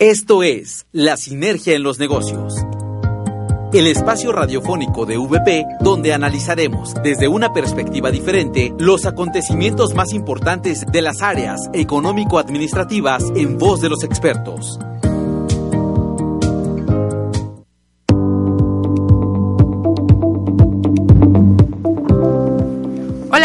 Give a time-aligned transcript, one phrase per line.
[0.00, 2.56] Esto es La Sinergia en los Negocios.
[3.72, 10.84] El espacio radiofónico de VP donde analizaremos desde una perspectiva diferente los acontecimientos más importantes
[10.90, 14.80] de las áreas económico-administrativas en voz de los expertos.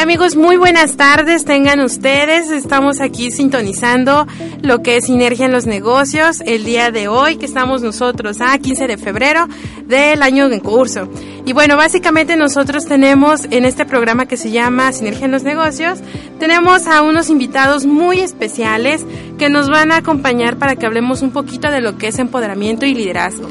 [0.09, 2.49] Amigos, muy buenas tardes tengan ustedes.
[2.49, 4.25] Estamos aquí sintonizando
[4.63, 8.57] lo que es Sinergia en los Negocios el día de hoy que estamos nosotros a
[8.57, 9.47] 15 de febrero
[9.85, 11.07] del año en curso.
[11.45, 15.99] Y bueno, básicamente nosotros tenemos en este programa que se llama Sinergia en los Negocios,
[16.39, 19.05] tenemos a unos invitados muy especiales
[19.37, 22.87] que nos van a acompañar para que hablemos un poquito de lo que es empoderamiento
[22.87, 23.47] y liderazgo.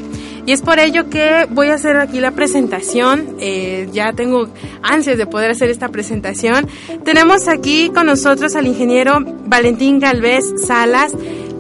[0.49, 3.37] Y es por ello que voy a hacer aquí la presentación.
[3.39, 4.49] Eh, ya tengo
[4.83, 6.67] ansias de poder hacer esta presentación.
[7.05, 11.13] Tenemos aquí con nosotros al ingeniero Valentín Galvez Salas,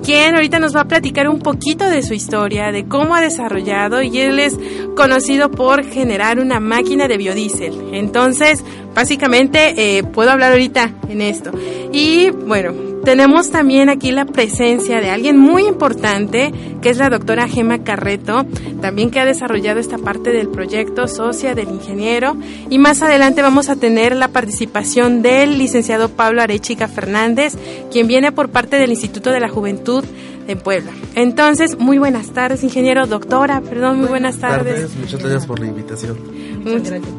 [0.03, 4.01] quien ahorita nos va a platicar un poquito de su historia, de cómo ha desarrollado
[4.01, 4.57] y él es
[4.97, 7.91] conocido por generar una máquina de biodiesel.
[7.93, 11.51] Entonces, básicamente, eh, puedo hablar ahorita en esto.
[11.93, 12.73] Y bueno,
[13.09, 18.45] tenemos también aquí la presencia de alguien muy importante, que es la doctora Gema Carreto,
[18.83, 22.37] también que ha desarrollado esta parte del proyecto socia del ingeniero.
[22.69, 27.57] Y más adelante vamos a tener la participación del licenciado Pablo Arechica Fernández,
[27.91, 30.05] quien viene por parte del Instituto de la Juventud
[30.47, 30.93] de Puebla.
[31.15, 34.95] Entonces, muy buenas tardes, ingeniero, doctora, perdón, muy buenas, tardes.
[34.97, 36.19] Muchas gracias por la invitación.
[36.63, 37.15] Muchas gracias.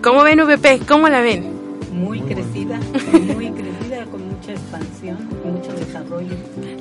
[0.00, 0.82] ¿Cómo ven VP?
[0.86, 1.56] ¿Cómo la ven?
[1.92, 3.15] Muy crecida, muy crecida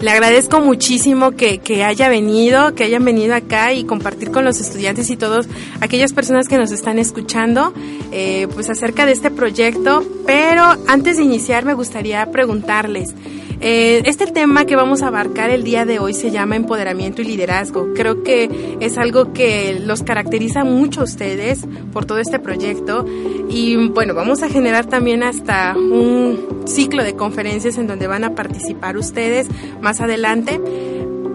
[0.05, 5.09] Le agradezco muchísimo que, haya venido, que hayan venido acá y compartir con los estudiantes
[5.09, 5.47] y todos
[5.81, 7.73] aquellas personas que nos están escuchando,
[8.11, 10.05] eh, pues acerca de este proyecto.
[10.27, 13.15] Pero antes de iniciar me gustaría preguntarles,
[13.61, 17.25] eh, este tema que vamos a abarcar el día de hoy se llama empoderamiento y
[17.25, 17.93] liderazgo.
[17.93, 23.05] Creo que es algo que los caracteriza mucho a ustedes por todo este proyecto.
[23.49, 28.35] Y bueno, vamos a generar también hasta un ciclo de conferencias en donde van a
[28.35, 29.47] participar ustedes
[29.81, 30.59] más adelante.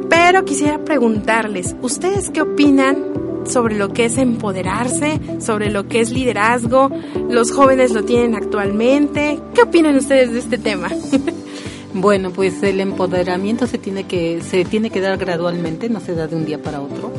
[0.08, 6.10] Pero quisiera preguntarles, ¿ustedes qué opinan sobre lo que es empoderarse, sobre lo que es
[6.10, 6.90] liderazgo.
[7.28, 9.40] Los jóvenes lo tienen actualmente.
[9.54, 10.90] ¿Qué opinan ustedes de este tema?
[11.92, 16.28] Bueno, pues el empoderamiento se tiene que se tiene que dar gradualmente, no se da
[16.28, 17.12] de un día para otro.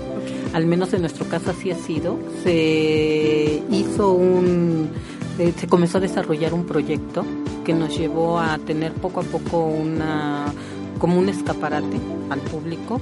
[0.53, 2.17] Al menos en nuestro caso así ha sido.
[2.43, 4.89] Se hizo un
[5.39, 7.25] eh, se comenzó a desarrollar un proyecto
[7.65, 10.45] que nos llevó a tener poco a poco una
[10.99, 11.97] como un escaparate
[12.29, 13.01] al público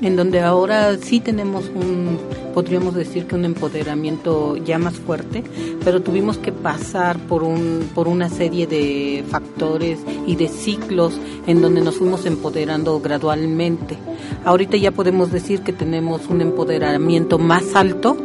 [0.00, 2.18] en donde ahora sí tenemos un,
[2.54, 5.42] podríamos decir que un empoderamiento ya más fuerte,
[5.84, 11.62] pero tuvimos que pasar por, un, por una serie de factores y de ciclos en
[11.62, 13.96] donde nos fuimos empoderando gradualmente.
[14.44, 18.16] Ahorita ya podemos decir que tenemos un empoderamiento más alto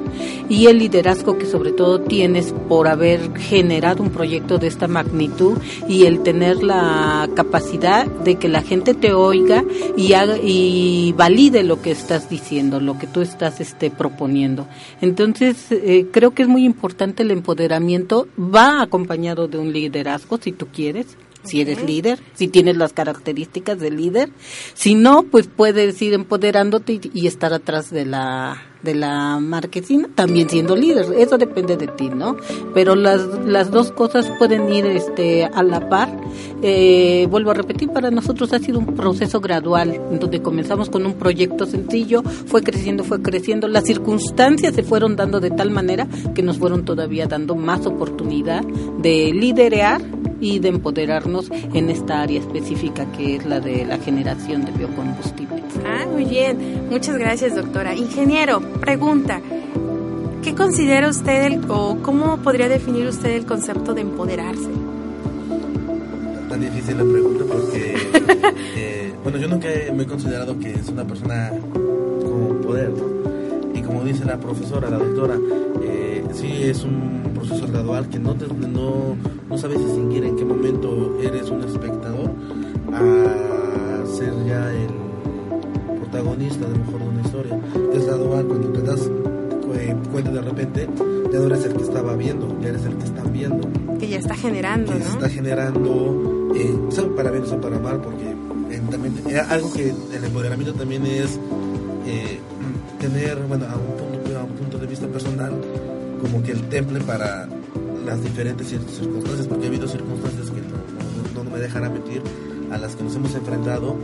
[0.50, 5.58] y el liderazgo que sobre todo tienes por haber generado un proyecto de esta magnitud
[5.88, 9.64] y el tener la capacidad de que la gente te oiga
[9.96, 14.68] y, y valide lo que estás diciendo, lo que tú estás este, proponiendo.
[15.02, 20.52] Entonces, eh, creo que es muy importante el empoderamiento, va acompañado de un liderazgo, si
[20.52, 24.30] tú quieres, si eres líder, si tienes las características de líder.
[24.74, 30.50] Si no, pues puedes ir empoderándote y estar atrás de la de la marquesina, también
[30.50, 31.08] siendo líder.
[31.18, 32.38] Eso depende de ti, ¿no?
[32.74, 36.10] Pero las, las dos cosas pueden ir este, a la par.
[36.62, 41.14] Eh, vuelvo a repetir, para nosotros ha sido un proceso gradual, donde comenzamos con un
[41.14, 43.68] proyecto sencillo, fue creciendo, fue creciendo.
[43.68, 48.64] Las circunstancias se fueron dando de tal manera que nos fueron todavía dando más oportunidad
[48.64, 50.02] de liderear
[50.40, 55.61] y de empoderarnos en esta área específica que es la de la generación de biocombustibles.
[55.86, 56.88] Ah, muy bien.
[56.90, 57.96] Muchas gracias, doctora.
[57.96, 59.42] Ingeniero, pregunta.
[60.44, 64.70] ¿Qué considera usted el, o cómo podría definir usted el concepto de empoderarse?
[66.50, 67.96] Tan difícil la pregunta porque,
[68.76, 72.92] eh, bueno, yo nunca me he considerado que es una persona con poder,
[73.76, 75.38] Y como dice la profesora, la doctora,
[75.84, 79.16] eh, sí es un proceso gradual que no, no,
[79.48, 82.32] no sabes distinguir en qué momento eres un espectador
[82.94, 85.11] a ser ya el
[86.12, 87.60] protagonista de mejor de una historia.
[87.94, 89.10] Es gradual cuando te das
[89.76, 90.90] eh, cuenta de repente,
[91.32, 93.70] ya no eres el que estaba viendo, ya eres el que están viendo.
[93.98, 95.06] Que ya está generando, que ¿no?
[95.06, 96.76] está generando, eh,
[97.16, 101.40] para bien o para mal, porque eh, también, eh, algo que el empoderamiento también es
[103.00, 105.54] tener, bueno, a un, punto, a un punto de vista personal,
[106.22, 107.48] como que el temple para
[108.06, 112.22] las diferentes circunstancias, porque ha habido circunstancias que no, no, no me dejará mentir,
[112.70, 113.96] a las que nos hemos enfrentado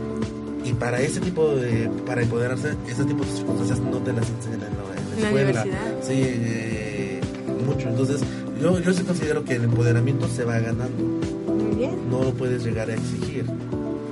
[0.68, 4.60] y para ese tipo de, para empoderarse, ese tipo de circunstancias no te las enseñan
[4.62, 5.64] en la, escuela.
[6.02, 7.20] Sí, eh,
[7.66, 7.88] mucho.
[7.88, 8.20] Entonces,
[8.60, 11.04] yo, yo sí considero que el empoderamiento se va ganando.
[11.46, 12.10] Muy bien.
[12.10, 13.46] No lo puedes llegar a exigir.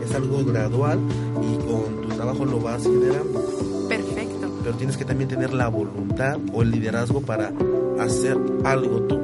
[0.03, 0.99] Es algo gradual
[1.43, 3.87] y con tu trabajo lo vas generando.
[3.88, 4.50] Perfecto.
[4.62, 7.52] Pero tienes que también tener la voluntad o el liderazgo para
[8.00, 9.20] hacer algo tú,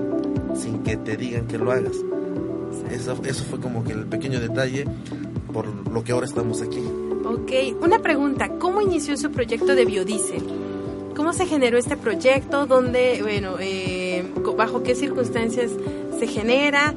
[0.54, 1.96] sin que te digan que lo hagas.
[2.90, 4.86] Eso, eso fue como que el pequeño detalle
[5.52, 6.82] por lo que ahora estamos aquí.
[7.24, 10.42] Ok, una pregunta, ¿cómo inició su proyecto de biodiesel?
[11.14, 12.66] ¿Cómo se generó este proyecto?
[12.66, 14.24] ¿Dónde, bueno, eh,
[14.56, 15.70] bajo qué circunstancias
[16.18, 16.94] se genera?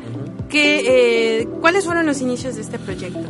[0.50, 3.24] ¿Qué, eh, ¿Cuáles fueron los inicios de este proyecto?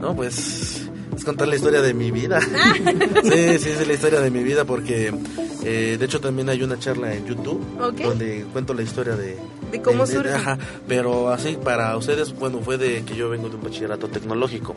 [0.00, 2.40] No, pues es contar la historia de mi vida.
[3.22, 5.12] sí, sí, es la historia de mi vida porque
[5.64, 7.60] eh, de hecho también hay una charla en YouTube
[8.02, 9.36] donde cuento la historia de...
[9.72, 10.32] De cómo surge.
[10.86, 14.76] pero así para ustedes, bueno, fue de que yo vengo de un bachillerato tecnológico,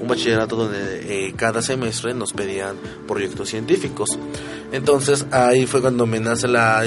[0.00, 2.76] un bachillerato donde eh, cada semestre nos pedían
[3.06, 4.18] proyectos científicos.
[4.72, 6.80] Entonces ahí fue cuando me nace la,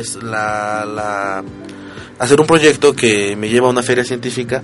[2.19, 4.63] hacer un proyecto que me lleva a una feria científica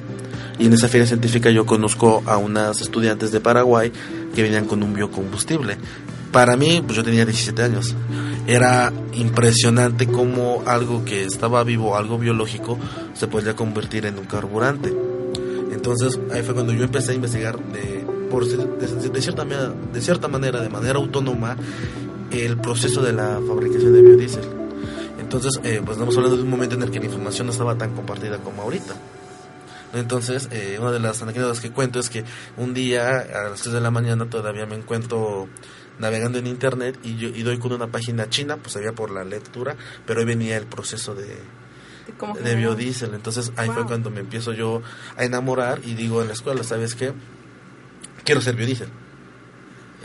[0.57, 3.91] y en esa feria científica yo conozco a unas estudiantes de Paraguay
[4.33, 5.77] que venían con un biocombustible.
[6.31, 7.95] Para mí, pues yo tenía 17 años.
[8.45, 12.77] Era impresionante cómo algo que estaba vivo, algo biológico,
[13.13, 14.93] se podía convertir en un carburante.
[15.71, 20.61] Entonces ahí fue cuando yo empecé a investigar de, por, de, cierta, de cierta manera,
[20.61, 21.57] de manera autónoma,
[22.31, 24.45] el proceso de la fabricación de biodiesel.
[25.19, 27.77] Entonces, eh, pues estamos hablando de un momento en el que la información no estaba
[27.77, 28.95] tan compartida como ahorita.
[29.93, 32.23] Entonces, eh, una de las anécdotas que cuento es que
[32.57, 35.47] un día a las 3 de la mañana todavía me encuentro
[35.97, 39.23] navegando en internet y, yo, y doy con una página china, pues había por la
[39.23, 39.75] lectura,
[40.05, 41.37] pero ahí venía el proceso de,
[42.43, 43.13] de biodiesel.
[43.13, 44.81] Entonces ahí fue cuando me empiezo yo
[45.17, 47.13] a enamorar y digo en la escuela, ¿sabes qué?
[48.29, 48.89] Quiero ser biodiesel.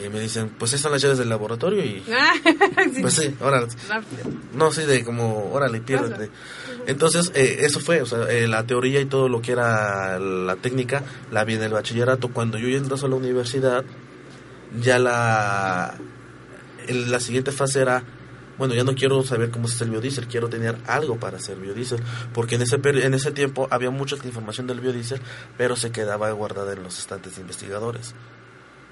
[0.02, 2.02] Y me dicen, pues esas son las llaves del laboratorio y...
[3.02, 3.66] Pues sí, órale.
[4.54, 6.30] No, sí, de como, órale, piérdete.
[6.86, 10.56] Entonces, eh, eso fue, o sea, eh, la teoría y todo lo que era la
[10.56, 12.28] técnica la vi en el bachillerato.
[12.28, 13.84] Cuando yo entro a la universidad,
[14.80, 15.94] ya la,
[16.88, 18.04] la siguiente fase era,
[18.58, 21.56] bueno, ya no quiero saber cómo se hace el biodiesel, quiero tener algo para hacer
[21.56, 22.00] biodiesel,
[22.32, 25.20] porque en ese, en ese tiempo había mucha información del biodiesel,
[25.56, 28.14] pero se quedaba guardada en los estantes de investigadores.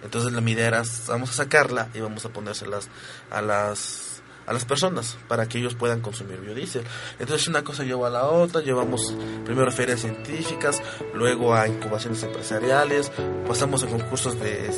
[0.02, 2.88] Entonces la idea era, vamos a sacarla y vamos a ponérselas
[3.30, 6.84] a las a las personas para que ellos puedan consumir biodiesel.
[7.18, 9.14] Entonces una cosa lleva a la otra, llevamos
[9.44, 10.82] primero a ferias científicas,
[11.14, 13.12] luego a incubaciones empresariales,
[13.46, 14.70] pasamos a concursos de,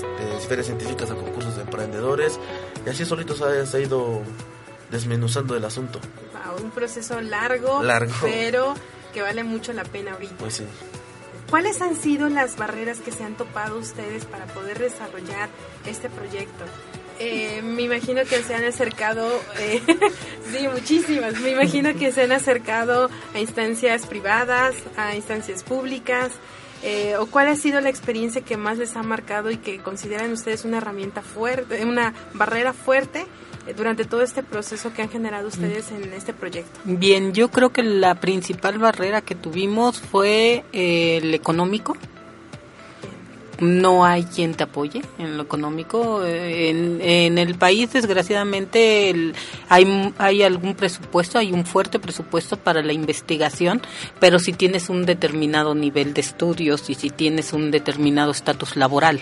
[0.49, 2.39] ferias científicas, a concursos de emprendedores
[2.85, 4.23] y así solitos se ha ido
[4.95, 5.99] desmenuzando el asunto.
[6.63, 8.75] un proceso largo, largo, pero
[9.13, 10.37] que vale mucho la pena ahorita.
[10.39, 10.65] Pues sí.
[11.51, 15.49] ¿Cuáles han sido las barreras que se han topado ustedes para poder desarrollar
[15.85, 16.65] este proyecto?
[17.19, 19.83] Eh, me imagino que se han acercado, eh,
[20.53, 26.33] sí, muchísimas, me imagino que se han acercado a instancias privadas, a instancias públicas,
[26.85, 30.33] eh, o cuál ha sido la experiencia que más les ha marcado y que consideran
[30.33, 33.27] ustedes una herramienta fuerte, una barrera fuerte
[33.77, 36.81] durante todo este proceso que han generado ustedes en este proyecto?
[36.85, 41.97] Bien, yo creo que la principal barrera que tuvimos fue el económico
[43.61, 46.25] no hay quien te apoye en lo económico.
[46.25, 49.33] En, en el país, desgraciadamente,
[49.69, 53.81] hay, hay algún presupuesto, hay un fuerte presupuesto para la investigación,
[54.21, 59.21] pero si tienes un determinado nivel de estudios y si tienes un determinado estatus laboral.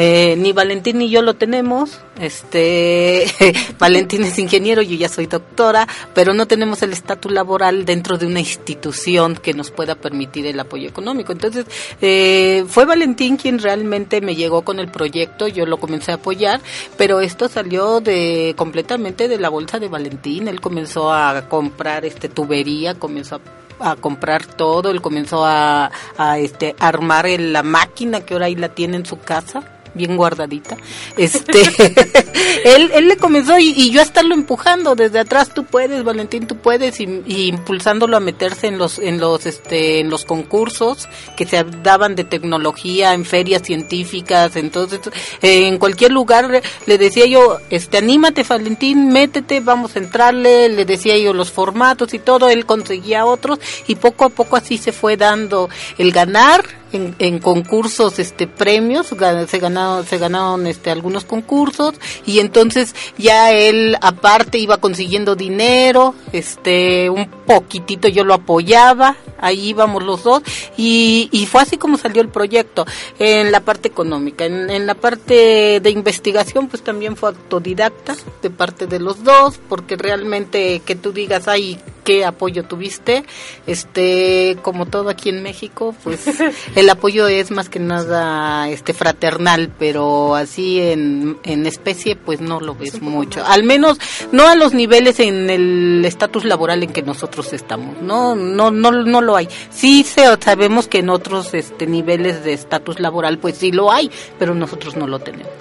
[0.00, 1.98] Eh, ni Valentín ni yo lo tenemos.
[2.20, 3.26] Este,
[3.80, 8.26] Valentín es ingeniero, yo ya soy doctora, pero no tenemos el estatus laboral dentro de
[8.26, 11.32] una institución que nos pueda permitir el apoyo económico.
[11.32, 11.66] Entonces,
[12.00, 16.60] eh, fue Valentín quien realmente me llegó con el proyecto, yo lo comencé a apoyar,
[16.96, 20.46] pero esto salió de completamente de la bolsa de Valentín.
[20.46, 23.40] Él comenzó a comprar este tubería, comenzó
[23.80, 25.90] a comprar todo, él comenzó a,
[26.38, 29.62] este armar la máquina que ahora ahí la tiene en su casa
[29.98, 30.78] bien guardadita.
[31.18, 31.60] Este,
[32.64, 36.56] él, él le comenzó y, yo a estarlo empujando desde atrás, tú puedes, Valentín, tú
[36.56, 41.62] puedes, y, impulsándolo a meterse en los, en los, este, en los concursos que se
[41.82, 45.00] daban de tecnología, en ferias científicas, entonces,
[45.42, 51.18] en cualquier lugar le decía yo, este, anímate, Valentín, métete, vamos a entrarle, le decía
[51.18, 55.16] yo los formatos y todo, él conseguía otros y poco a poco así se fue
[55.16, 61.94] dando el ganar en, concursos este premios se ganaron se ganaron este algunos concursos
[62.26, 69.68] y entonces ya él aparte iba consiguiendo dinero este un poquitito yo lo apoyaba ahí
[69.68, 70.42] íbamos los dos
[70.76, 72.86] y, y fue así como salió el proyecto
[73.18, 74.44] en la parte económica.
[74.44, 79.58] En, en la parte de investigación pues también fue autodidacta de parte de los dos
[79.68, 83.22] porque realmente que tú digas, ay, qué apoyo tuviste,
[83.66, 86.26] este, como todo aquí en México, pues
[86.74, 92.60] el apoyo es más que nada este fraternal, pero así en, en especie pues no
[92.60, 93.44] lo ves mucho.
[93.44, 93.98] Al menos
[94.32, 98.00] no a los niveles en el estatus laboral en que nosotros estamos.
[98.00, 99.50] No no no no lo hay.
[99.68, 104.54] Sí sabemos que en otros este niveles de estatus laboral pues sí lo hay, pero
[104.54, 105.52] nosotros no lo tenemos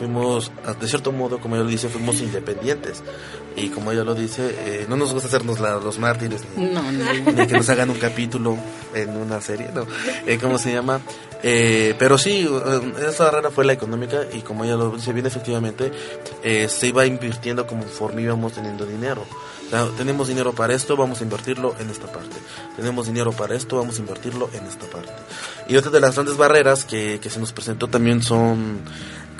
[0.00, 0.50] fuimos,
[0.80, 3.02] de cierto modo, como ella lo dice, fuimos independientes.
[3.62, 7.68] Y como ella lo dice, eh, no nos gusta hacernos los mártires, ni, que nos
[7.68, 8.56] hagan un capítulo
[8.94, 9.86] en una serie, no.
[10.26, 11.00] Eh, ¿Cómo se llama?
[11.42, 12.48] Eh, pero sí,
[13.06, 15.92] esa barrera fue la económica y como ella lo dice bien, efectivamente,
[16.42, 19.26] se iba invirtiendo conforme íbamos teniendo dinero.
[19.98, 22.36] tenemos dinero para esto, vamos a invertirlo en esta parte.
[22.76, 25.12] Tenemos dinero para esto, vamos a invertirlo en esta parte.
[25.68, 28.80] Y otra de las grandes barreras que, que se nos presentó también son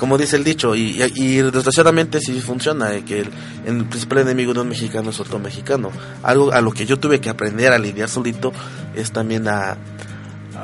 [0.01, 3.21] como dice el dicho, y, desgraciadamente sí funciona, eh, que
[3.67, 5.91] el, principal enemigo de un mexicano es otro mexicano.
[6.23, 8.51] Algo a lo que yo tuve que aprender a lidiar solito
[8.97, 9.77] es también a,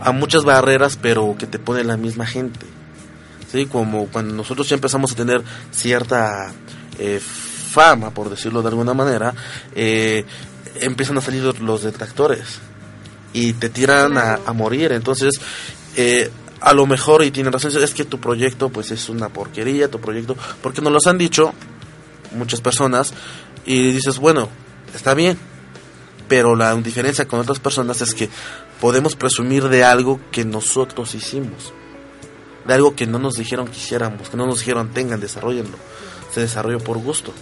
[0.02, 2.64] a muchas barreras, pero que te pone la misma gente.
[3.52, 3.66] ¿Sí?
[3.66, 6.50] Como cuando nosotros ya empezamos a tener cierta
[6.98, 9.34] eh, fama, por decirlo de alguna manera,
[9.74, 10.24] eh,
[10.80, 12.58] empiezan a salir los detractores
[13.34, 14.92] y te tiran a, a morir.
[14.92, 15.38] Entonces,
[15.94, 19.90] eh, a lo mejor, y tiene razón, es que tu proyecto pues es una porquería,
[19.90, 21.52] tu proyecto, porque nos los han dicho
[22.32, 23.12] muchas personas,
[23.64, 24.48] y dices, bueno,
[24.94, 25.38] está bien,
[26.28, 28.28] pero la diferencia con otras personas es que
[28.80, 31.72] podemos presumir de algo que nosotros hicimos,
[32.66, 35.76] de algo que no nos dijeron que hiciéramos, que no nos dijeron tengan, desarrollenlo,
[36.32, 37.32] se desarrolló por gusto.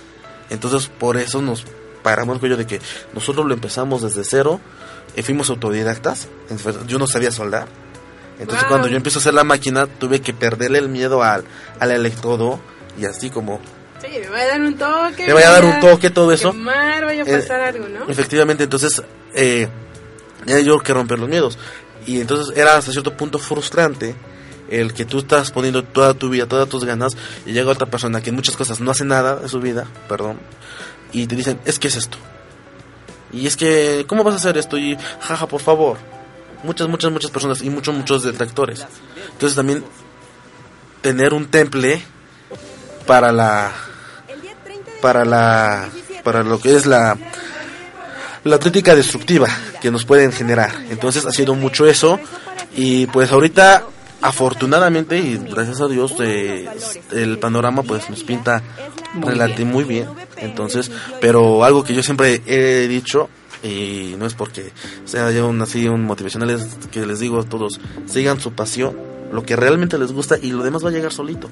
[0.50, 1.64] Entonces por eso nos
[2.02, 2.80] paramos el cuello de que
[3.14, 4.61] nosotros lo empezamos desde cero,
[5.16, 6.28] y fuimos autodidactas,
[6.87, 7.68] yo no sabía soldar,
[8.38, 11.44] entonces cuando yo empiezo a hacer la máquina, tuve que perderle el miedo al,
[11.78, 12.60] al electrodo
[12.98, 13.60] y así como...
[14.00, 15.26] Sí, me va a dar un toque.
[15.26, 16.50] Me va a dar un toque, todo eso.
[16.50, 18.08] Quemar, vaya a eh, pasar algo, ¿no?
[18.08, 19.02] Efectivamente, entonces
[19.34, 19.68] eh,
[20.44, 21.58] ya yo que romper los miedos.
[22.06, 24.14] Y entonces era hasta cierto punto frustrante
[24.68, 28.20] el que tú estás poniendo toda tu vida, todas tus ganas, y llega otra persona
[28.20, 30.38] que en muchas cosas no hace nada de su vida, perdón,
[31.12, 32.18] y te dicen, es que es esto.
[33.32, 34.76] Y es que, ¿cómo vas a hacer esto?
[34.78, 35.98] Y, jaja, por favor
[36.64, 38.87] muchas, muchas, muchas personas y muchos, muchos detractores.
[39.33, 39.85] Entonces también
[41.02, 42.02] tener un temple
[43.06, 43.73] para la
[45.00, 45.88] para la
[46.23, 47.16] para lo que es la
[48.44, 49.49] la crítica destructiva
[49.80, 50.73] que nos pueden generar.
[50.90, 52.18] Entonces ha sido mucho eso
[52.75, 53.85] y pues ahorita
[54.23, 56.66] afortunadamente y gracias a Dios eh,
[57.12, 58.62] el panorama pues nos pinta
[59.14, 60.09] relativamente muy bien.
[60.38, 60.90] Entonces,
[61.21, 63.28] pero algo que yo siempre he dicho
[63.64, 64.73] y no es porque
[65.04, 68.97] sea yo un, así un motivacional, es que les digo a todos, sigan su pasión,
[69.33, 71.49] lo que realmente les gusta y lo demás va a llegar solito.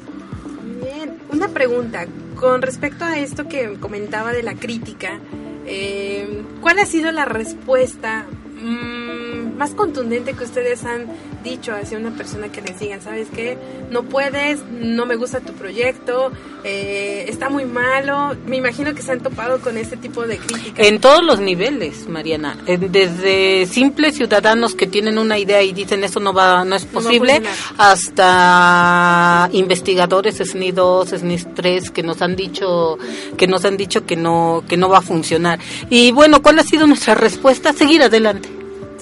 [0.83, 5.21] Bien, una pregunta con respecto a esto que comentaba de la crítica,
[5.67, 8.27] eh, ¿cuál ha sido la respuesta?
[8.63, 11.07] Mm, más contundente que ustedes han
[11.45, 13.57] dicho hacia una persona que les digan, ¿sabes qué?
[13.93, 16.33] No puedes, no me gusta tu proyecto,
[16.65, 18.37] eh, está muy malo.
[18.45, 20.85] Me imagino que se han topado con este tipo de críticas.
[20.85, 22.59] En todos los niveles, Mariana.
[22.67, 27.41] Desde simples ciudadanos que tienen una idea y dicen eso no va, no es posible,
[27.79, 32.99] hasta investigadores SNI 2, SNI 3 que nos han dicho
[33.37, 35.61] que nos han dicho que no que no va a funcionar.
[35.89, 37.73] Y bueno, ¿cuál ha sido nuestra respuesta?
[37.73, 38.52] Seguir adelante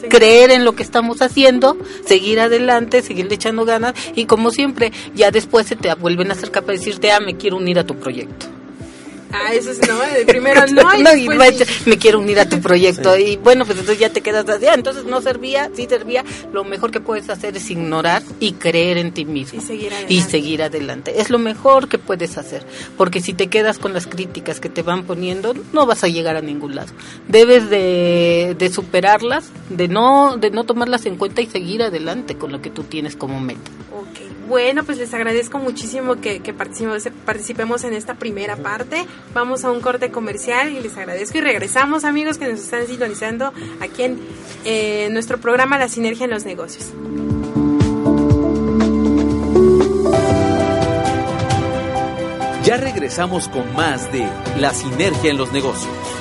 [0.09, 5.31] creer en lo que estamos haciendo, seguir adelante, seguir echando ganas y como siempre, ya
[5.31, 8.47] después se te vuelven a capaz de decirte, ah, me quiero unir a tu proyecto.
[9.33, 11.17] Ah, eso es no, de primero no.
[11.17, 11.29] y
[11.87, 13.17] me quiero unir a tu proyecto.
[13.17, 14.67] Y bueno, pues entonces ya te quedas así.
[14.67, 16.25] Ah, entonces no servía, sí servía.
[16.53, 19.61] Lo mejor que puedes hacer es ignorar y creer en ti mismo.
[19.61, 20.15] Y seguir adelante.
[20.15, 21.21] Y seguir adelante.
[21.21, 22.65] Es lo mejor que puedes hacer.
[22.97, 26.37] Porque si te quedas con las críticas que te van poniendo, no vas a llegar
[26.37, 26.93] a ningún lado.
[27.29, 32.53] Debes de, de superarlas, de no, de no tomarlas en cuenta y seguir adelante con
[32.53, 33.71] lo que tú tienes como meta.
[34.51, 36.41] Bueno, pues les agradezco muchísimo que,
[37.25, 39.07] participemos en esta primera parte.
[39.33, 41.39] Vamos a un corte comercial y les agradezco.
[41.39, 44.19] Y regresamos, amigos, que nos están sintonizando aquí en
[44.65, 46.93] eh, nuestro programa La Sinergia en los Negocios.
[52.65, 54.27] Ya regresamos con más de
[54.59, 56.20] La Sinergia en los Negocios.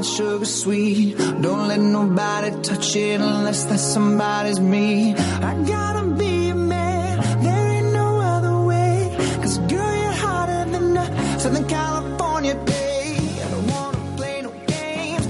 [0.00, 1.16] That sugar sweet.
[1.18, 5.14] Don't let nobody touch it unless that somebody's me.
[5.14, 9.14] I gotta be a man, there ain't no other way.
[9.42, 13.16] Cause girl, you're hotter than a Southern California day.
[13.44, 15.26] I don't wanna play no games,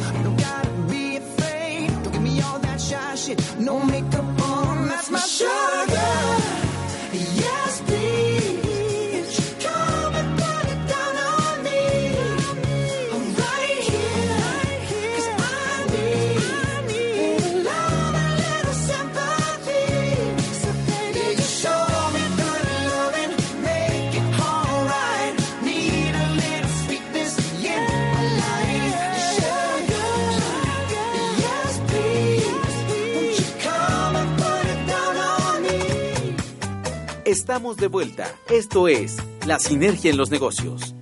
[37.51, 38.33] Estamos de vuelta.
[38.49, 40.95] Esto es La Sinergia en los Negocios.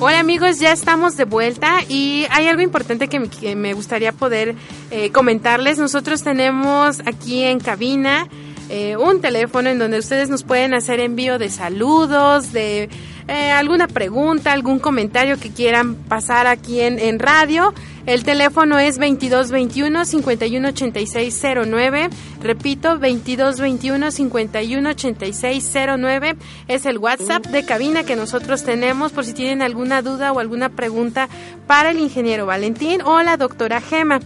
[0.00, 4.54] Hola amigos, ya estamos de vuelta y hay algo importante que me, gustaría poder
[4.90, 5.76] eh, comentarles.
[5.76, 8.30] Nosotros tenemos aquí en cabina
[8.70, 12.88] eh, un teléfono en donde ustedes nos pueden hacer envío de saludos, de
[13.28, 17.74] eh, alguna pregunta, algún comentario que quieran pasar aquí en, en radio.
[18.04, 22.10] El teléfono es 2221 518609.
[22.40, 26.34] Repito, 2221 518609
[26.66, 30.70] es el WhatsApp de cabina que nosotros tenemos por si tienen alguna duda o alguna
[30.70, 31.28] pregunta
[31.68, 34.18] para el ingeniero Valentín o la doctora Gema.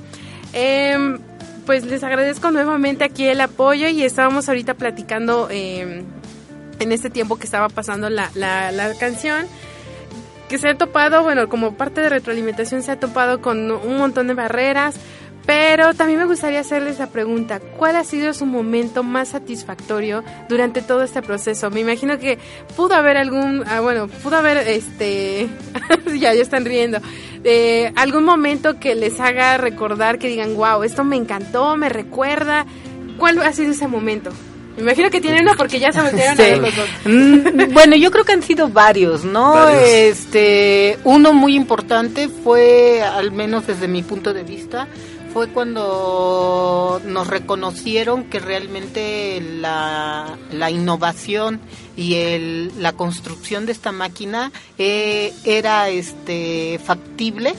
[0.54, 1.18] Em,
[1.66, 6.06] pues les agradezco nuevamente aquí el apoyo y estábamos ahorita platicando em,
[6.78, 9.46] en este tiempo que estaba pasando la, la, la canción
[10.48, 14.28] que se ha topado, bueno, como parte de retroalimentación se ha topado con un montón
[14.28, 14.96] de barreras,
[15.44, 20.82] pero también me gustaría hacerles la pregunta, ¿cuál ha sido su momento más satisfactorio durante
[20.82, 21.70] todo este proceso?
[21.70, 22.38] Me imagino que
[22.76, 25.48] pudo haber algún, ah, bueno, pudo haber, este,
[26.18, 26.98] ya, ya están riendo,
[27.44, 32.66] eh, algún momento que les haga recordar que digan, wow, esto me encantó, me recuerda,
[33.16, 34.32] ¿cuál ha sido ese momento?
[34.76, 36.42] Me imagino que tienen uno porque ya se metieron Sí.
[36.42, 36.86] a los dos.
[37.04, 39.52] Mm, bueno, yo creo que han sido varios, ¿no?
[39.54, 39.82] Varios.
[39.88, 44.86] Este, uno muy importante fue, al menos desde mi punto de vista,
[45.32, 51.60] fue cuando nos reconocieron que realmente la, la innovación
[51.96, 57.54] y el, la construcción de esta máquina eh, era este factible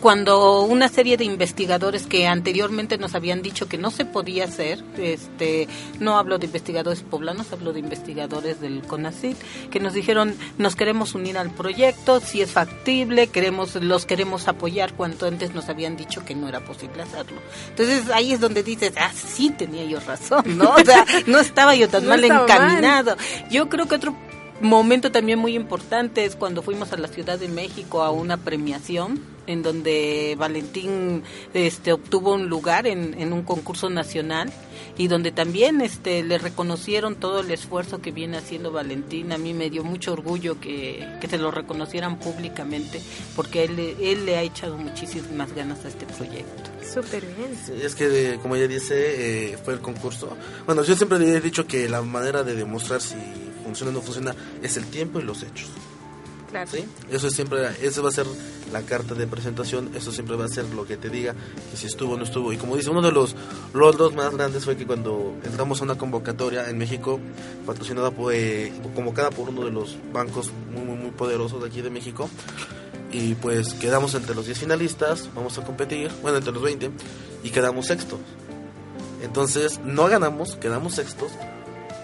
[0.00, 4.82] cuando una serie de investigadores que anteriormente nos habían dicho que no se podía hacer,
[4.98, 9.36] este, no hablo de investigadores poblanos, hablo de investigadores del CONACYT,
[9.70, 14.94] que nos dijeron nos queremos unir al proyecto, si es factible, queremos, los queremos apoyar
[14.94, 17.40] cuanto antes nos habían dicho que no era posible hacerlo.
[17.68, 20.74] Entonces ahí es donde dices, ah, sí tenía yo razón, ¿no?
[20.74, 23.16] O sea, no estaba yo tan No mal encaminado.
[23.50, 24.16] Yo creo que otro
[24.60, 29.20] momento también muy importante es cuando fuimos a la Ciudad de México a una premiación
[29.46, 31.22] en donde Valentín
[31.54, 34.52] este obtuvo un lugar en, en un concurso nacional
[35.00, 39.54] y donde también este le reconocieron todo el esfuerzo que viene haciendo Valentín a mí
[39.54, 43.00] me dio mucho orgullo que, que se lo reconocieran públicamente
[43.34, 47.56] porque él, le- él le ha echado muchísimas ganas a este proyecto Súper bien.
[47.64, 50.36] Sí, es que, como ella dice, eh, fue el concurso.
[50.66, 53.14] Bueno, yo siempre le he dicho que la manera de demostrar si
[53.62, 55.68] funciona o no funciona es el tiempo y los hechos.
[56.66, 56.84] ¿Sí?
[57.10, 58.26] Eso es siempre, eso va a ser
[58.72, 61.34] la carta de presentación, eso siempre va a ser lo que te diga
[61.70, 62.52] que si estuvo o no estuvo.
[62.52, 63.34] Y como dice, uno de los
[63.72, 67.20] logros más grandes fue que cuando entramos a una convocatoria en México,
[67.66, 71.82] patrocinada por, eh, convocada por uno de los bancos muy, muy, muy poderosos de aquí
[71.82, 72.28] de México,
[73.12, 76.90] y pues quedamos entre los 10 finalistas, vamos a competir, bueno, entre los 20,
[77.42, 78.20] y quedamos sextos.
[79.22, 81.30] Entonces, no ganamos, quedamos sextos,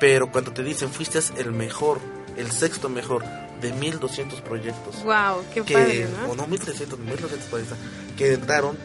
[0.01, 2.01] pero cuando te dicen fuiste el mejor,
[2.37, 3.25] el sexto mejor
[3.61, 6.43] de 1200 proyectos, Wow, qué que, padre, o ¿no?
[6.43, 7.79] no 1300, 1200 proyectos,
[8.17, 8.77] que entraron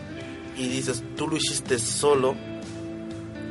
[0.58, 2.36] y dices, tú lo hiciste solo,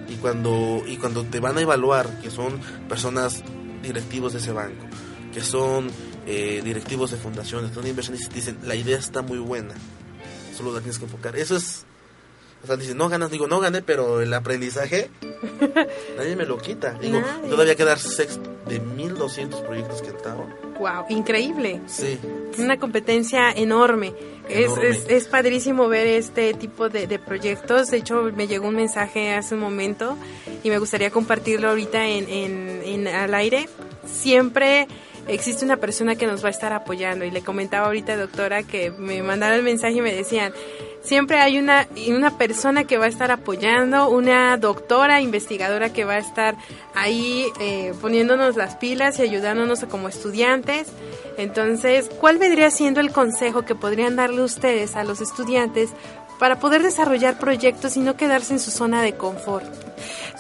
[0.09, 3.43] y cuando, y cuando te van a evaluar, que son personas
[3.83, 4.85] directivos de ese banco,
[5.33, 5.91] que son
[6.27, 9.75] eh, directivos de fundaciones, que son inversionistas, dicen, la idea está muy buena,
[10.57, 11.37] solo la tienes que enfocar.
[11.37, 11.85] Eso es,
[12.65, 15.11] o sea, dicen, no ganas, digo, no gané, pero el aprendizaje,
[16.17, 16.95] nadie me lo quita.
[16.95, 17.49] Digo, Nadie.
[17.49, 20.70] todavía quedar sexto de 1200 proyectos que entraron.
[20.81, 21.83] Wow, increíble.
[21.87, 22.19] Sí.
[22.59, 24.15] Una competencia enorme.
[24.49, 27.89] Es, es, es padrísimo ver este tipo de, de proyectos.
[27.89, 30.17] De hecho, me llegó un mensaje hace un momento
[30.65, 33.69] y me gustaría compartirlo ahorita en, en, en al aire.
[34.07, 34.89] Siempre
[35.29, 37.25] existe una persona que nos va a estar apoyando.
[37.25, 40.53] Y le comentaba ahorita, doctora, que me mandaron el mensaje y me decían,
[41.03, 46.15] siempre hay una, una persona que va a estar apoyando, una doctora investigadora que va
[46.15, 46.57] a estar
[46.95, 50.89] ahí eh, poniéndonos las pilas y ayudándonos como estudiantes.
[51.37, 55.91] Entonces, ¿cuál vendría siendo el consejo que podrían darle ustedes a los estudiantes
[56.41, 59.67] para poder desarrollar proyectos y no quedarse en su zona de confort?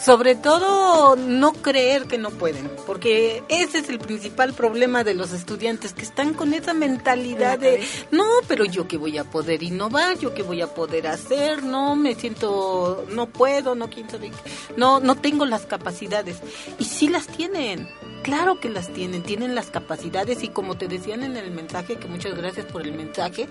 [0.02, 5.32] Sobre todo no creer que no pueden, porque ese es el principal problema de los
[5.32, 10.18] estudiantes que están con esa mentalidad de no, pero yo que voy a poder innovar,
[10.18, 14.32] yo que voy a poder hacer, no me siento, no puedo, no quién sabe,
[14.78, 16.38] no, no tengo las capacidades
[16.78, 17.86] y sí las tienen.
[18.22, 22.08] Claro que las tienen, tienen las capacidades y como te decían en el mensaje, que
[22.08, 23.48] muchas gracias por el mensaje,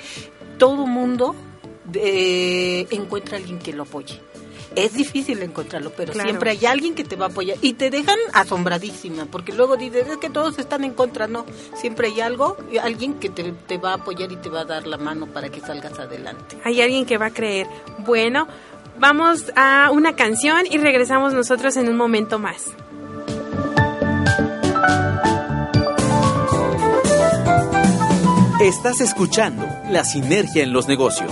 [0.58, 1.36] todo mundo
[1.94, 4.20] eh, encuentra a alguien que lo apoye
[4.76, 8.18] es difícil encontrarlo, pero siempre hay alguien que te va a apoyar y te dejan
[8.34, 13.16] asombradísima, porque luego dices, es que todos están en contra, no, siempre hay algo, alguien
[13.16, 15.60] que te, te va a apoyar y te va a dar la mano para que
[15.60, 16.58] salgas adelante.
[16.64, 17.68] Hay alguien que va a creer.
[18.00, 18.48] Bueno,
[19.00, 22.68] vamos a una canción y regresamos nosotros en un momento más.
[28.62, 31.32] Estás escuchando La Sinergia en los Negocios.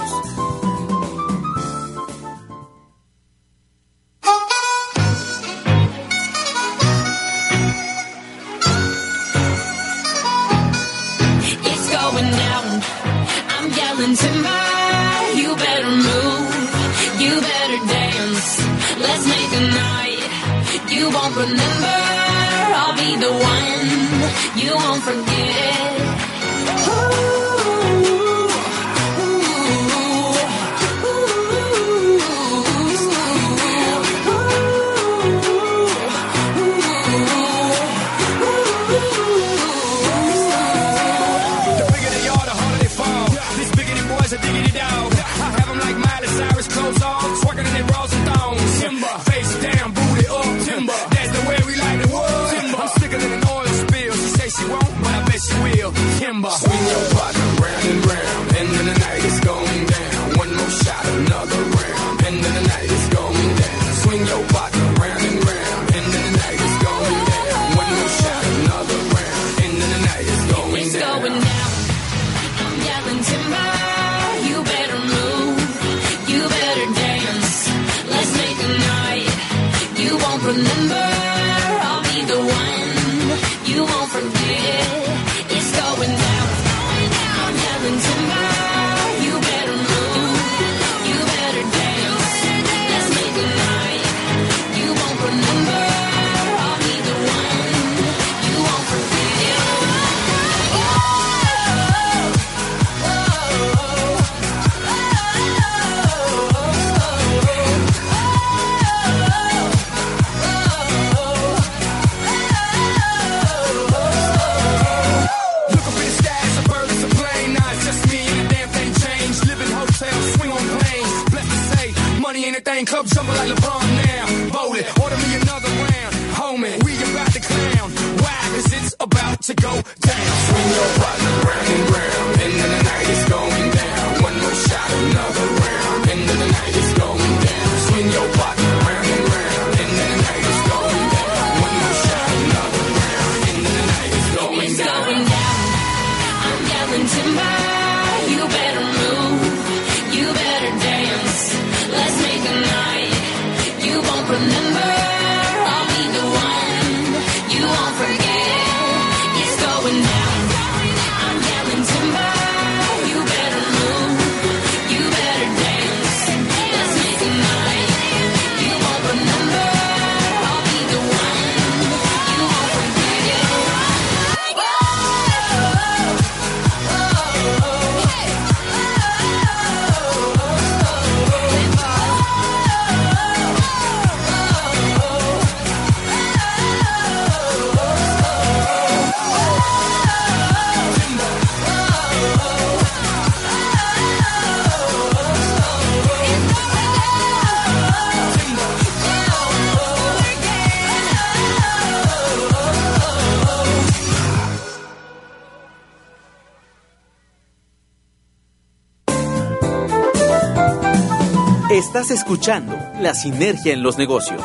[211.77, 214.41] Estás escuchando La Sinergia en los Negocios.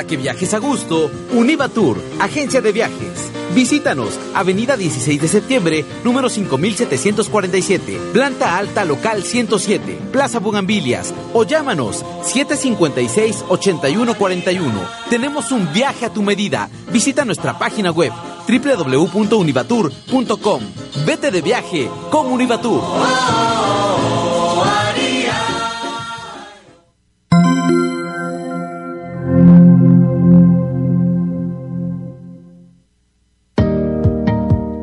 [0.00, 3.30] Para que viajes a gusto, Univatur, agencia de viajes.
[3.54, 12.02] Visítanos, Avenida 16 de septiembre, número 5747, planta alta local 107, Plaza Bugambilias, o llámanos
[12.22, 14.72] 756-8141.
[15.10, 16.70] Tenemos un viaje a tu medida.
[16.90, 18.10] Visita nuestra página web
[18.48, 20.62] www.univatur.com.
[21.04, 22.80] Vete de viaje con Univatur.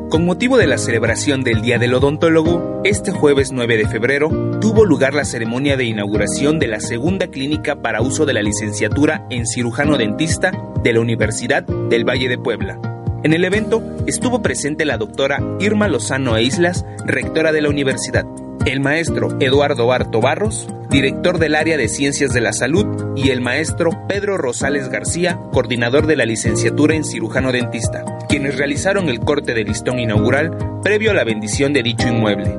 [0.08, 4.86] Con motivo de la celebración del Día del Odontólogo, este jueves 9 de febrero tuvo
[4.86, 9.46] lugar la ceremonia de inauguración de la segunda clínica para uso de la licenciatura en
[9.46, 10.50] cirujano dentista
[10.82, 12.80] de la Universidad del Valle de Puebla.
[13.22, 18.24] En el evento estuvo presente la doctora Irma Lozano e Islas, rectora de la universidad,
[18.66, 23.40] el maestro Eduardo Arto Barros, director del área de Ciencias de la Salud, y el
[23.40, 29.54] maestro Pedro Rosales García, coordinador de la licenciatura en cirujano dentista, quienes realizaron el corte
[29.54, 32.58] de listón inaugural previo a la bendición de dicho inmueble.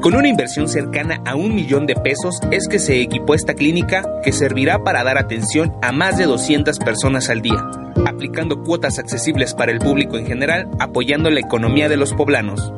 [0.00, 4.02] Con una inversión cercana a un millón de pesos es que se equipó esta clínica
[4.24, 7.64] que servirá para dar atención a más de 200 personas al día,
[8.04, 12.72] aplicando cuotas accesibles para el público en general, apoyando la economía de los poblanos.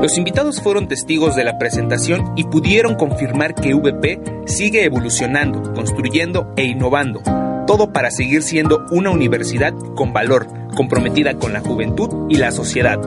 [0.00, 6.54] Los invitados fueron testigos de la presentación y pudieron confirmar que VP sigue evolucionando, construyendo
[6.56, 7.20] e innovando,
[7.66, 12.98] todo para seguir siendo una universidad con valor, comprometida con la juventud y la sociedad.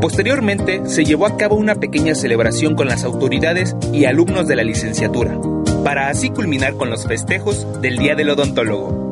[0.00, 4.64] Posteriormente se llevó a cabo una pequeña celebración con las autoridades y alumnos de la
[4.64, 5.38] licenciatura,
[5.84, 9.10] para así culminar con los festejos del Día del Odontólogo.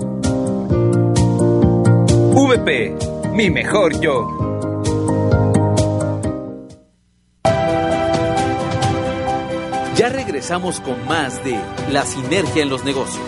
[2.34, 2.96] VP,
[3.34, 4.41] mi mejor yo.
[10.42, 11.56] Regresamos con más de
[11.92, 13.24] La Sinergia en los Negocios.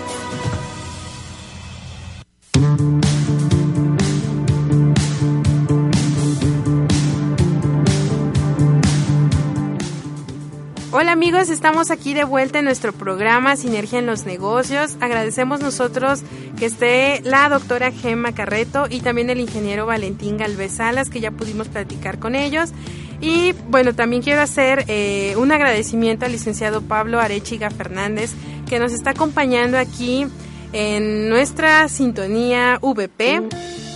[10.90, 14.96] Hola amigos, estamos aquí de vuelta en nuestro programa Sinergia en los Negocios.
[15.00, 16.22] Agradecemos nosotros
[16.58, 21.30] que esté la doctora Gemma Carreto y también el ingeniero Valentín Galvez Salas, que ya
[21.30, 22.72] pudimos platicar con ellos.
[23.20, 28.32] Y bueno, también quiero hacer eh, un agradecimiento al licenciado Pablo Arechiga Fernández,
[28.68, 30.26] que nos está acompañando aquí
[30.72, 33.42] en nuestra sintonía VP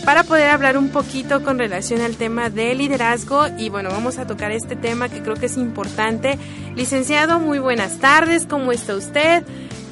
[0.05, 4.27] para poder hablar un poquito con relación al tema de liderazgo y bueno, vamos a
[4.27, 6.39] tocar este tema que creo que es importante.
[6.77, 9.45] Licenciado, muy buenas tardes, ¿cómo está usted?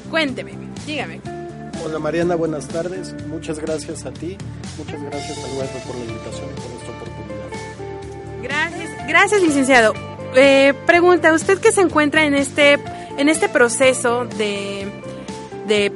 [0.09, 0.53] Cuénteme,
[0.87, 1.21] dígame.
[1.85, 3.13] Hola Mariana, buenas tardes.
[3.27, 4.37] Muchas gracias a ti,
[4.77, 7.26] muchas gracias Eduardo por la invitación y por esta oportunidad.
[8.41, 9.93] Gracias, gracias licenciado.
[10.35, 12.77] Eh, pregunta, usted que se encuentra en este,
[13.17, 14.87] en este proceso de,
[15.67, 15.91] de,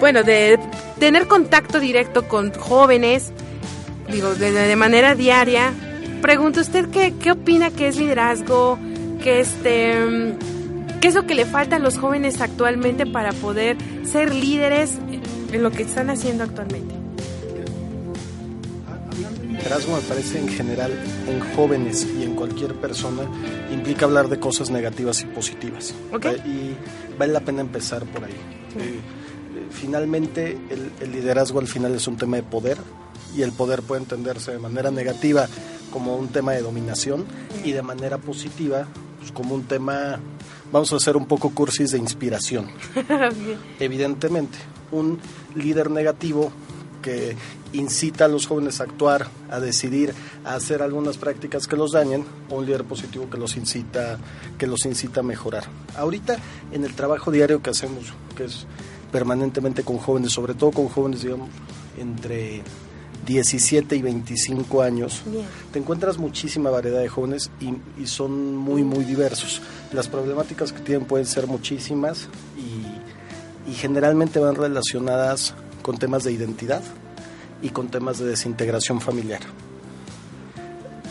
[0.00, 0.58] bueno, de
[0.98, 3.32] tener contacto directo con jóvenes,
[4.10, 5.72] digo, de, de manera diaria,
[6.20, 8.78] pregunta usted qué, qué opina que es liderazgo,
[9.22, 10.34] que este,
[11.00, 14.98] qué es lo que le falta a los jóvenes actualmente para poder ser líderes
[15.52, 16.97] en lo que están haciendo actualmente.
[19.58, 20.92] Liderazgo me parece en general
[21.28, 23.22] en jóvenes y en cualquier persona
[23.72, 25.94] implica hablar de cosas negativas y positivas.
[26.12, 26.26] Ok.
[26.46, 26.76] Y
[27.18, 28.32] vale la pena empezar por ahí.
[28.32, 28.36] Eh,
[28.76, 29.00] eh,
[29.70, 32.78] finalmente el, el liderazgo al final es un tema de poder
[33.36, 35.48] y el poder puede entenderse de manera negativa
[35.90, 37.24] como un tema de dominación
[37.64, 38.86] y de manera positiva
[39.18, 40.18] pues, como un tema,
[40.72, 42.70] vamos a hacer un poco cursis de inspiración.
[43.80, 44.58] Evidentemente,
[44.90, 45.18] un
[45.54, 46.50] líder negativo
[47.02, 47.36] que
[47.72, 52.24] incita a los jóvenes a actuar, a decidir, a hacer algunas prácticas que los dañen,
[52.50, 54.18] o un líder positivo que los incita,
[54.58, 55.64] que los incita a mejorar.
[55.96, 56.36] Ahorita
[56.72, 58.66] en el trabajo diario que hacemos, que es
[59.12, 61.48] permanentemente con jóvenes, sobre todo con jóvenes, digamos,
[61.98, 62.62] entre
[63.26, 65.44] 17 y 25 años, Bien.
[65.72, 69.60] te encuentras muchísima variedad de jóvenes y, y son muy, muy diversos.
[69.92, 75.54] Las problemáticas que tienen pueden ser muchísimas y, y generalmente van relacionadas
[75.88, 76.82] con temas de identidad
[77.62, 79.40] y con temas de desintegración familiar.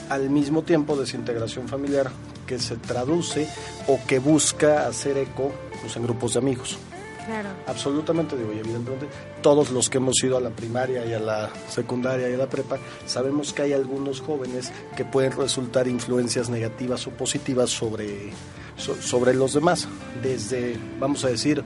[0.07, 2.11] Al mismo tiempo, desintegración familiar
[2.45, 3.49] que se traduce
[3.87, 6.77] o que busca hacer eco pues, en grupos de amigos.
[7.25, 7.49] Claro.
[7.65, 9.07] Absolutamente, digo, y evidentemente
[9.41, 12.47] todos los que hemos ido a la primaria y a la secundaria y a la
[12.47, 18.29] prepa, sabemos que hay algunos jóvenes que pueden resultar influencias negativas o positivas sobre,
[18.77, 19.87] so- sobre los demás.
[20.21, 21.63] Desde, vamos a decir,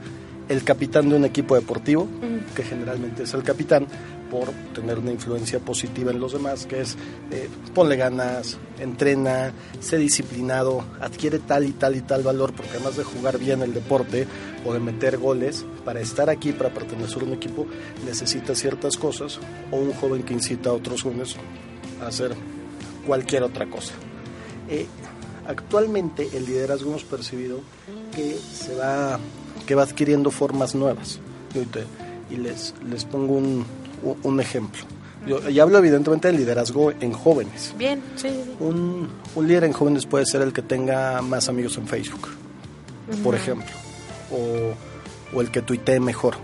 [0.52, 2.06] el capitán de un equipo deportivo,
[2.54, 3.86] que generalmente es el capitán,
[4.30, 6.96] por tener una influencia positiva en los demás, que es
[7.30, 12.96] eh, ponle ganas, entrena, sé disciplinado, adquiere tal y tal y tal valor, porque además
[12.96, 14.26] de jugar bien el deporte
[14.64, 17.66] o de meter goles, para estar aquí, para pertenecer a un equipo,
[18.06, 19.38] necesita ciertas cosas,
[19.70, 21.36] o un joven que incita a otros jóvenes
[22.02, 22.34] a hacer
[23.06, 23.92] cualquier otra cosa.
[24.68, 24.86] Eh,
[25.46, 27.60] actualmente el liderazgo hemos percibido
[28.14, 29.18] que se va
[29.66, 31.20] que va adquiriendo formas nuevas.
[32.30, 33.64] Y, les, les pongo un,
[34.22, 34.80] un- ejemplo.
[35.26, 37.74] Yo, y hablo evidentemente del liderazgo en jóvenes.
[37.78, 41.86] Bien, sí, un, un líder en jóvenes puede ser el que tenga más amigos en
[41.86, 42.28] Facebook
[43.22, 43.66] por ejemplo
[44.30, 46.34] o, o el que tuitee mejor.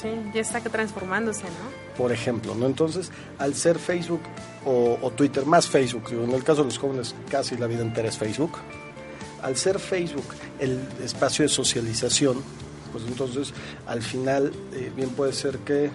[0.00, 1.86] Sí, ya está transformándose, ¿no?
[1.96, 2.66] por ejemplo, ¿no?
[2.66, 4.20] Entonces, al ser Facebook
[4.66, 8.08] o, o Twitter, más Facebook, en el caso de los jóvenes casi la vida entera
[8.08, 8.52] es Facebook,
[9.42, 10.26] al ser Facebook
[10.58, 12.42] el espacio de socialización,
[12.92, 13.52] pues entonces
[13.86, 15.90] al final eh, bien puede ser que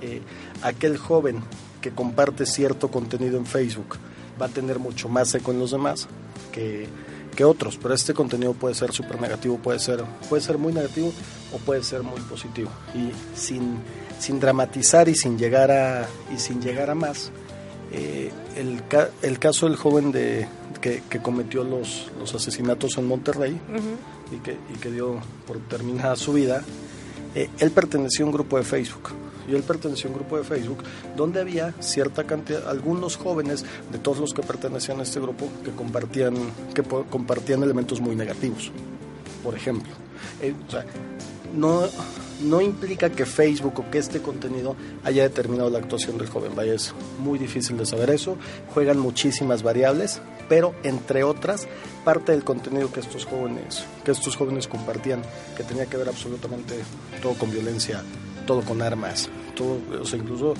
[0.00, 0.22] eh,
[0.62, 1.42] aquel joven
[1.80, 3.96] que comparte cierto contenido en Facebook
[4.40, 6.08] va a tener mucho más eco en los demás
[6.52, 6.88] que,
[7.36, 11.12] que otros, pero este contenido puede ser súper negativo, puede ser, puede ser muy negativo
[11.52, 12.70] o puede ser muy positivo.
[12.94, 13.78] Y sin,
[14.18, 17.30] sin dramatizar y sin llegar a, y sin llegar a más,
[17.92, 18.82] eh, el,
[19.22, 20.48] el caso del joven de,
[20.80, 23.58] que, que cometió los, los asesinatos en Monterrey
[24.32, 26.62] y, que, y que dio por terminada su vida,
[27.34, 29.10] eh, él pertenecía a un grupo de Facebook.
[29.48, 30.78] Y él pertenecía a un grupo de Facebook
[31.16, 35.70] donde había cierta cantidad, algunos jóvenes de todos los que pertenecían a este grupo que
[35.70, 36.34] compartían,
[36.74, 38.72] que compartían elementos muy negativos.
[39.44, 39.92] Por ejemplo,
[40.42, 40.84] Eh, o sea,
[41.54, 41.82] no,
[42.40, 46.54] no implica que Facebook o que este contenido haya determinado la actuación del joven.
[46.54, 48.36] Vaya, es muy difícil de saber eso.
[48.74, 51.66] Juegan muchísimas variables, pero entre otras,
[52.04, 55.22] parte del contenido que estos jóvenes, que estos jóvenes compartían,
[55.56, 56.76] que tenía que ver absolutamente
[57.22, 58.02] todo con violencia,
[58.46, 60.54] todo con armas, todo, o sea, incluso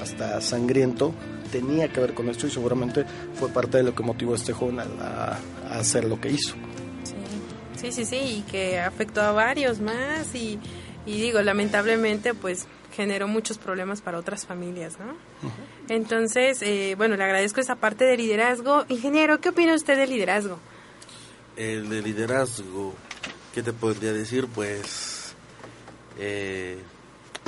[0.00, 1.12] hasta sangriento,
[1.50, 4.52] tenía que ver con esto y seguramente fue parte de lo que motivó a este
[4.52, 5.38] joven a,
[5.70, 6.54] hacer lo que hizo.
[7.76, 10.58] Sí, sí, sí, y que afectó a varios más y,
[11.06, 15.14] y digo, lamentablemente, pues generó muchos problemas para otras familias, ¿no?
[15.88, 18.84] Entonces, eh, bueno, le agradezco esa parte de liderazgo.
[18.88, 20.58] Ingeniero, ¿qué opina usted del liderazgo?
[21.56, 22.94] El de liderazgo,
[23.54, 24.46] ¿qué te podría decir?
[24.46, 25.34] Pues
[26.18, 26.78] eh,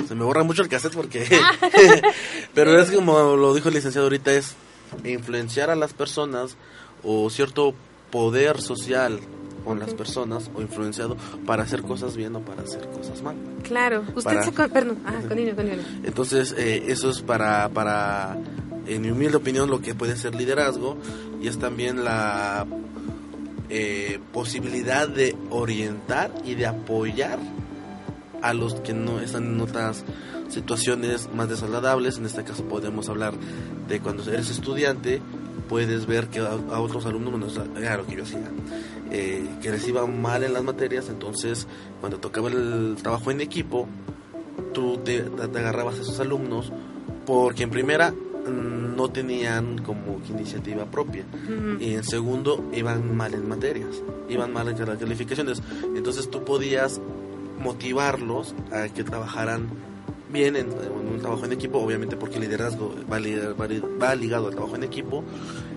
[0.07, 1.27] se me borra mucho el cassette porque...
[2.53, 4.55] Pero es como lo dijo el licenciado ahorita, es
[5.03, 6.57] influenciar a las personas
[7.03, 7.73] o cierto
[8.11, 9.19] poder social
[9.65, 13.35] con las personas o influenciado para hacer cosas bien o para hacer cosas mal.
[13.63, 14.53] Claro, usted Para- se...
[14.53, 15.81] con- Perdón, ah, continúe, continúe.
[16.03, 18.37] Entonces, eh, eso es para, para,
[18.87, 20.95] en mi humilde opinión, lo que puede ser liderazgo
[21.41, 22.65] y es también la
[23.69, 27.39] eh, posibilidad de orientar y de apoyar
[28.41, 30.03] a los que no están en otras
[30.49, 32.17] situaciones más desagradables.
[32.17, 33.33] En este caso podemos hablar
[33.87, 35.19] de cuando eres estudiante,
[35.67, 38.49] puedes ver que a, a otros alumnos, bueno, era lo que yo hacía,
[39.11, 41.67] eh, que les iba mal en las materias, entonces
[41.99, 43.87] cuando tocaba el trabajo en equipo,
[44.73, 46.71] tú te, te agarrabas a esos alumnos
[47.25, 51.25] porque en primera mm, no tenían como iniciativa propia
[51.79, 55.61] y en segundo iban mal en materias, iban mal en las calificaciones.
[55.95, 57.01] Entonces tú podías
[57.59, 59.69] motivarlos a que trabajaran
[60.35, 63.81] bien en, en un trabajo en equipo, obviamente porque el liderazgo va, li- va li-
[64.01, 65.23] va ligado al trabajo en equipo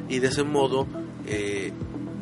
[0.09, 0.87] y de ese modo
[1.27, 1.73] eh,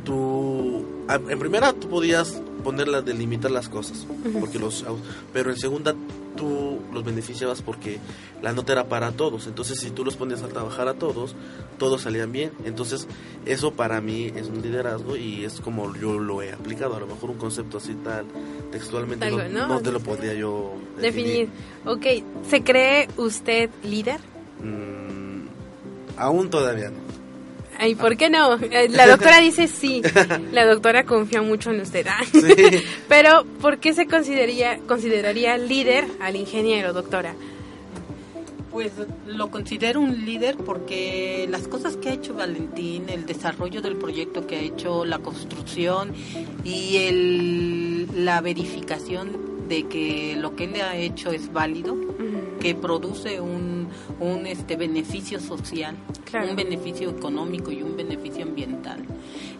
[0.05, 0.84] tú,
[1.28, 4.07] en primera tú podías ponerla de limitar las cosas,
[4.41, 4.84] porque los,
[5.32, 5.95] pero en segunda
[6.37, 7.99] tú los beneficiabas porque
[8.43, 11.34] la nota era para todos, entonces si tú los ponías a trabajar a todos,
[11.78, 13.09] todos salían bien, entonces
[13.47, 17.07] eso para mí es un liderazgo y es como yo lo he aplicado, a lo
[17.07, 18.26] mejor un concepto así tal
[18.70, 19.66] textualmente no, cual, ¿no?
[19.66, 21.49] no te lo podría yo Definir.
[21.84, 22.07] Ok,
[22.49, 24.20] ¿se cree usted líder?
[24.62, 25.47] Mm,
[26.16, 27.06] aún todavía no.
[27.79, 28.55] Ay, ¿por qué no?
[28.55, 30.03] Eh, La doctora dice sí.
[30.53, 32.07] La doctora confía mucho en usted.
[32.09, 32.22] Ah.
[32.31, 32.41] Sí.
[33.09, 37.35] Pero, ¿por qué se consideraría, consideraría líder al ingeniero, doctora?
[38.70, 38.93] Pues
[39.27, 44.47] lo considero un líder porque las cosas que ha hecho Valentín, el desarrollo del proyecto
[44.47, 46.12] que ha hecho, la construcción
[46.62, 51.97] y el, la verificación de que lo que él ha hecho es válido,
[52.61, 53.89] que produce un,
[54.20, 55.97] un este beneficio social
[56.31, 56.51] Claro.
[56.51, 59.05] un beneficio económico y un beneficio ambiental,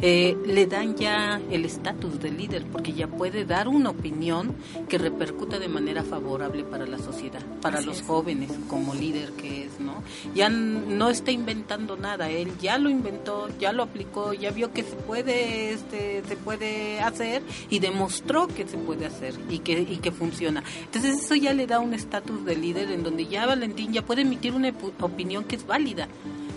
[0.03, 4.55] eh, le dan ya el estatus de líder porque ya puede dar una opinión
[4.89, 8.07] que repercuta de manera favorable para la sociedad, para Así los es.
[8.07, 10.03] jóvenes como líder que es, ¿no?
[10.35, 14.83] Ya no está inventando nada, él ya lo inventó, ya lo aplicó, ya vio que
[14.83, 19.99] se puede, este, se puede hacer y demostró que se puede hacer y que y
[19.99, 20.65] que funciona.
[20.85, 24.23] Entonces eso ya le da un estatus de líder en donde ya Valentín ya puede
[24.23, 26.09] emitir una opinión que es válida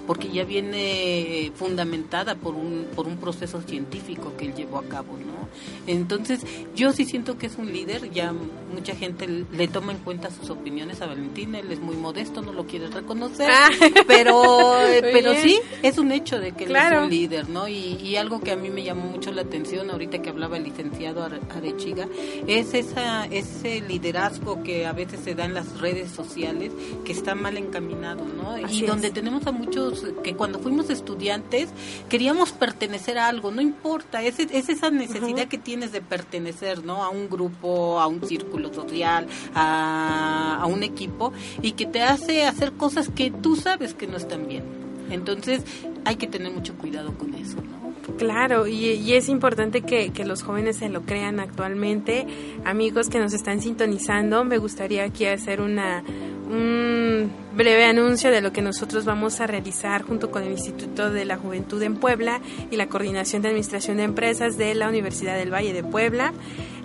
[0.09, 5.13] porque ya viene fundamentada por un, por un proceso científico que él llevó a cabo,
[5.13, 5.47] ¿no?
[5.85, 6.41] Entonces,
[6.75, 8.33] yo sí siento que es un líder, ya
[8.73, 12.53] mucha gente le toma en cuenta sus opiniones a Valentín, él es muy modesto, no
[12.53, 13.69] lo quiere reconocer, Ah.
[14.07, 14.41] pero,
[14.87, 17.67] Muy pero sí, es un hecho de que él es un líder, ¿no?
[17.67, 20.63] Y, y algo que a mí me llamó mucho la atención ahorita que hablaba el
[20.63, 22.07] licenciado Are- Arechiga,
[22.47, 26.71] es esa, ese liderazgo que a veces se da en las redes sociales
[27.05, 28.51] que está mal encaminado, ¿no?
[28.65, 29.13] Así y donde es.
[29.13, 31.69] tenemos a muchos que cuando fuimos estudiantes
[32.09, 37.03] queríamos pertenecer a algo, no importa, es, es esa necesidad que tienes de pertenecer, ¿no?
[37.03, 42.45] A un grupo, a un círculo social, a, a un equipo y que te hace
[42.45, 44.63] hacer cosas que tú sabes que no están bien.
[45.09, 45.63] Entonces
[46.05, 47.78] hay que tener mucho cuidado con eso, ¿no?
[48.17, 52.25] Claro, y, es importante que, los jóvenes se lo crean actualmente.
[52.65, 56.03] Amigos que nos están sintonizando, me gustaría aquí hacer una
[56.49, 61.23] un breve anuncio de lo que nosotros vamos a realizar junto con el Instituto de
[61.23, 62.41] la Juventud en Puebla
[62.71, 66.33] y la Coordinación de Administración de Empresas de la Universidad del Valle de Puebla,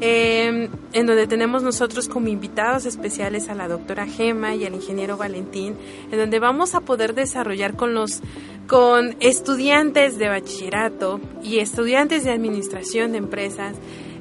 [0.02, 5.16] eh, en donde tenemos nosotros como invitados especiales a la doctora Gema y al ingeniero
[5.16, 5.76] Valentín,
[6.12, 8.20] en donde vamos a poder desarrollar con los
[8.66, 13.76] con estudiantes de bachillerato y estudiantes de administración de empresas,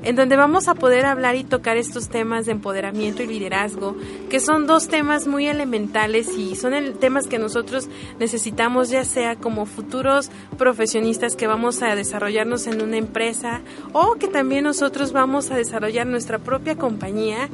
[0.06, 3.96] en donde vamos a poder hablar y tocar estos temas de empoderamiento y liderazgo,
[4.30, 7.88] que son dos temas muy elementales y son el- temas que nosotros
[8.20, 13.62] necesitamos ya sea como futuros profesionistas que vamos a desarrollarnos en una empresa
[13.94, 17.48] o que también nosotros vamos a desarrollar nuestra propia compañía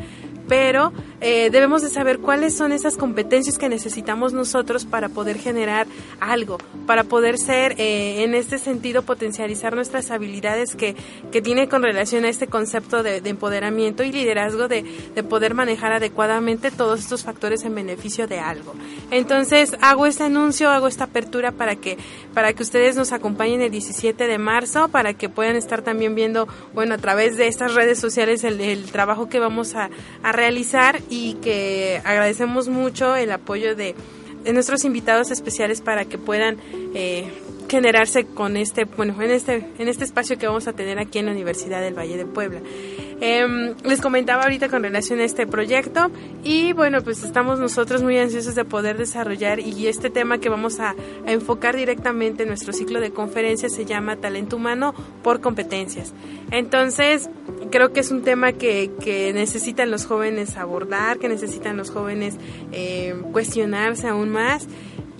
[0.49, 0.91] pero
[1.21, 5.85] eh, debemos de saber cuáles son esas competencias que necesitamos nosotros para poder generar
[6.19, 10.95] algo, para poder ser, eh, en este sentido, potencializar nuestras habilidades que,
[11.31, 14.83] que tiene con relación a este concepto de, de empoderamiento y liderazgo, de,
[15.13, 18.73] de poder manejar adecuadamente todos estos factores en beneficio de algo.
[19.11, 21.97] Entonces, hago este anuncio, hago esta apertura para que,
[22.33, 26.47] para que ustedes nos acompañen el 17 de marzo, para que puedan estar también viendo,
[26.73, 29.89] bueno, a través de estas redes sociales el, el trabajo que vamos a,
[30.23, 33.95] a realizar y que agradecemos mucho el apoyo de,
[34.53, 36.57] nuestros invitados especiales para que puedan
[36.95, 37.29] eh,
[37.69, 41.27] generarse con este, bueno, en este, en este espacio que vamos a tener aquí en
[41.27, 42.61] la Universidad del Valle de Puebla.
[43.21, 46.09] Em, les comentaba ahorita con relación a este proyecto
[46.43, 50.79] y bueno, pues estamos nosotros muy ansiosos de poder desarrollar y este tema que vamos
[50.79, 50.95] a,
[51.25, 56.13] enfocar directamente en nuestro ciclo de conferencias se llama Talento Humano por Competencias.
[56.51, 57.29] Entonces,
[57.71, 62.35] creo que es un tema que, que necesitan los jóvenes abordar, que necesitan los jóvenes
[62.71, 64.67] eh, cuestionarse aún más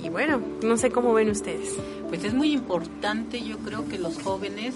[0.04, 1.76] y bueno, no sé cómo ven ustedes.
[2.08, 4.74] Pues es muy importante, yo creo que los jóvenes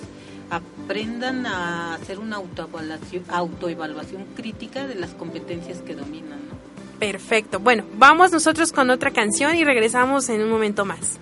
[0.56, 7.00] aprendan a hacer una autoevaluación, autoevaluación crítica de las competencias que dominan, ¿no?
[7.00, 7.60] Perfecto.
[7.60, 11.20] Bueno, vamos nosotros con otra canción y regresamos en un momento más.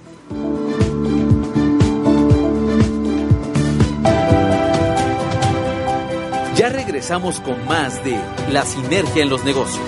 [6.55, 8.19] Ya regresamos con más de
[8.51, 9.81] La Sinergia en los Negocios.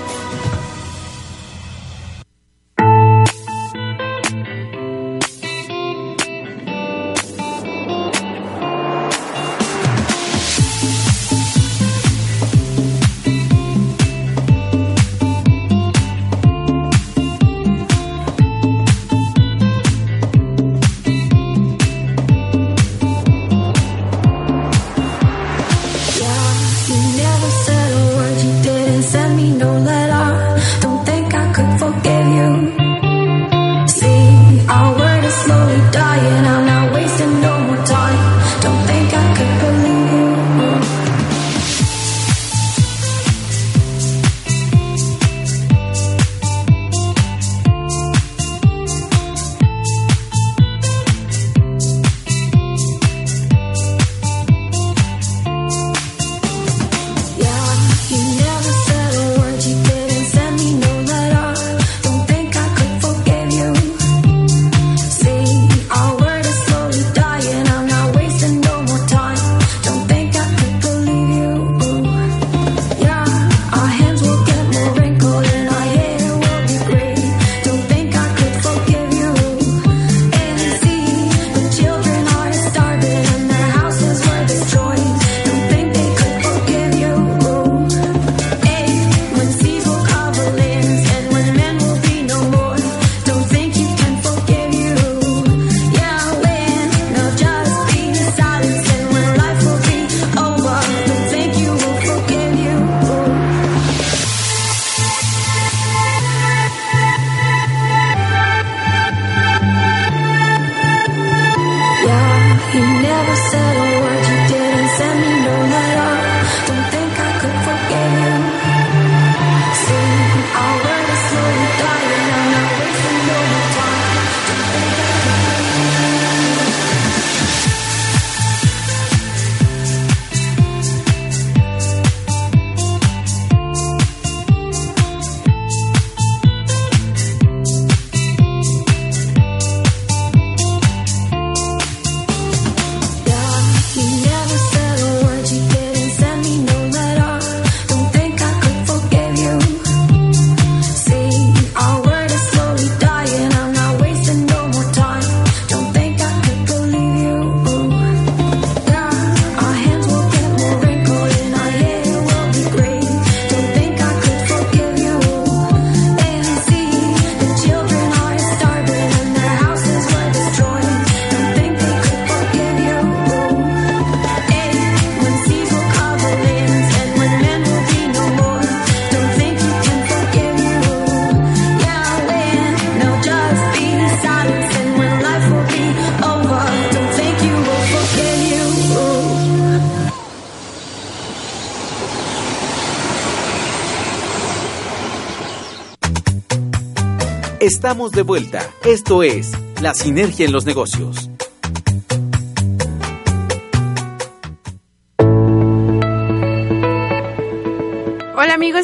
[197.94, 198.72] Estamos de vuelta.
[198.86, 201.30] Esto es La Sinergia en los Negocios.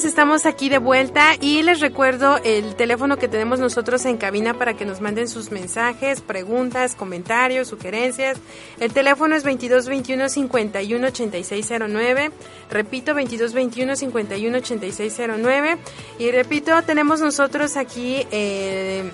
[0.05, 4.75] Estamos aquí de vuelta y les recuerdo el teléfono que tenemos nosotros en cabina para
[4.75, 8.37] que nos manden sus mensajes, preguntas, comentarios, sugerencias.
[8.79, 12.31] El teléfono es 2221 51 8609.
[12.69, 15.77] Repito, 2221 51 8609.
[16.17, 19.11] Y repito, tenemos nosotros aquí eh,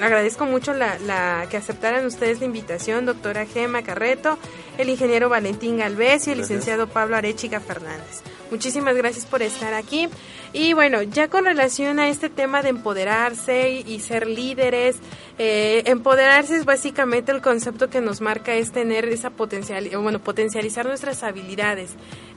[0.00, 4.38] Agradezco mucho la, la que aceptaran ustedes la invitación, doctora Gema Carreto,
[4.76, 8.22] el ingeniero Valentín Galvez y el licenciado Pablo Arechiga Fernández.
[8.50, 10.08] Muchísimas gracias por estar aquí.
[10.52, 14.96] Y bueno, ya con relación a este tema de empoderarse y, y ser líderes,
[15.38, 20.86] eh, empoderarse es básicamente el concepto que nos marca es tener esa potencial, bueno, potencializar
[20.86, 21.90] nuestras habilidades.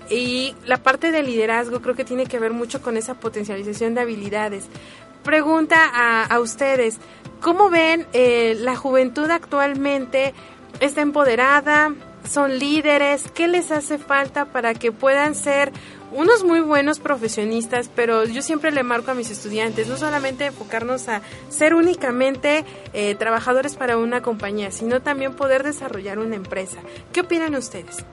[0.09, 4.01] Y la parte del liderazgo creo que tiene que ver mucho con esa potencialización de
[4.01, 4.65] habilidades.
[5.23, 6.97] Pregunta a, a ustedes,
[7.41, 10.33] ¿cómo ven eh, la juventud actualmente?
[10.79, 11.93] ¿Está empoderada?
[12.29, 13.31] ¿Son líderes?
[13.33, 15.71] ¿Qué les hace falta para que puedan ser
[16.11, 17.89] unos muy buenos profesionistas?
[17.95, 23.15] Pero yo siempre le marco a mis estudiantes, no solamente enfocarnos a ser únicamente eh,
[23.15, 26.79] trabajadores para una compañía, sino también poder desarrollar una empresa.
[27.13, 28.05] ¿Qué opinan ustedes?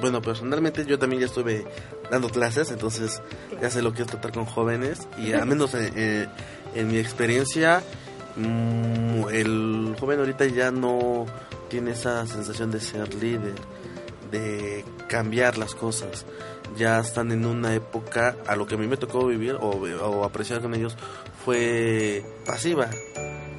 [0.00, 1.66] Bueno, personalmente yo también ya estuve
[2.10, 3.20] dando clases, entonces
[3.60, 6.26] ya sé lo que es tratar con jóvenes y al menos en, eh,
[6.74, 7.82] en mi experiencia,
[8.36, 11.26] mm, el joven ahorita ya no
[11.68, 13.54] tiene esa sensación de ser líder,
[14.30, 16.26] de cambiar las cosas.
[16.76, 20.60] Ya están en una época, a lo que a mí me tocó vivir o, apreciar
[20.60, 20.96] con ellos,
[21.44, 22.88] fue pasiva,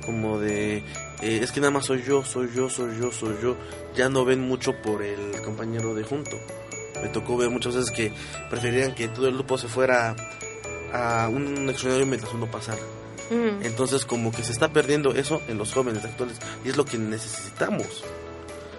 [0.05, 0.83] como de
[1.21, 3.55] eh, es que nada más soy yo, soy yo, soy yo, soy yo.
[3.95, 6.37] Ya no ven mucho por el compañero de junto.
[7.01, 8.13] Me tocó ver muchas veces que
[8.49, 10.15] preferían que todo el grupo se fuera
[10.93, 12.81] a un escenario mientras uno pasara.
[13.31, 16.97] Entonces como que se está perdiendo eso en los jóvenes actuales y es lo que
[16.97, 18.03] necesitamos.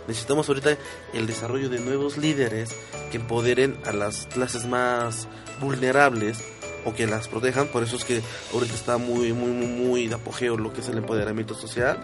[0.06, 0.76] Necesitamos ahorita
[1.14, 2.74] el desarrollo de nuevos líderes
[3.10, 5.28] que empoderen a las clases más
[5.60, 6.42] vulnerables
[6.84, 7.68] o que las protejan.
[7.68, 8.20] Por eso es que
[8.52, 11.98] ahorita está muy, muy, muy, muy de apogeo lo que es el empoderamiento social.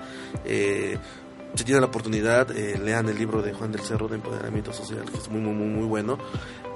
[0.45, 0.97] Eh,
[1.55, 5.05] si tienen la oportunidad, eh, lean el libro de Juan del Cerro de Empoderamiento Social,
[5.11, 6.19] que es muy, muy, muy, muy bueno.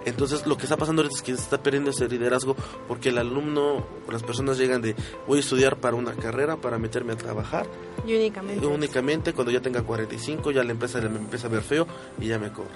[0.05, 2.57] Entonces, lo que está pasando ahorita es que se está perdiendo ese liderazgo
[2.89, 4.97] porque el alumno, las personas llegan de
[5.27, 7.67] voy a estudiar para una carrera, para meterme a trabajar.
[8.07, 8.65] Y únicamente.
[8.65, 11.87] Y únicamente cuando ya tenga 45 ya la empresa me empieza a ver feo
[12.21, 12.73] y ya me cobra.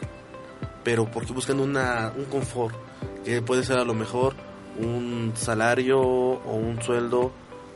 [0.85, 2.77] Pero porque buscan una, un confort,
[3.25, 4.35] que puede ser a lo mejor
[4.79, 7.33] un salario o un sueldo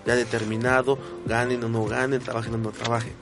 [0.06, 3.14] ya determinado, ganen o no ganen, trabajen o no trabajen.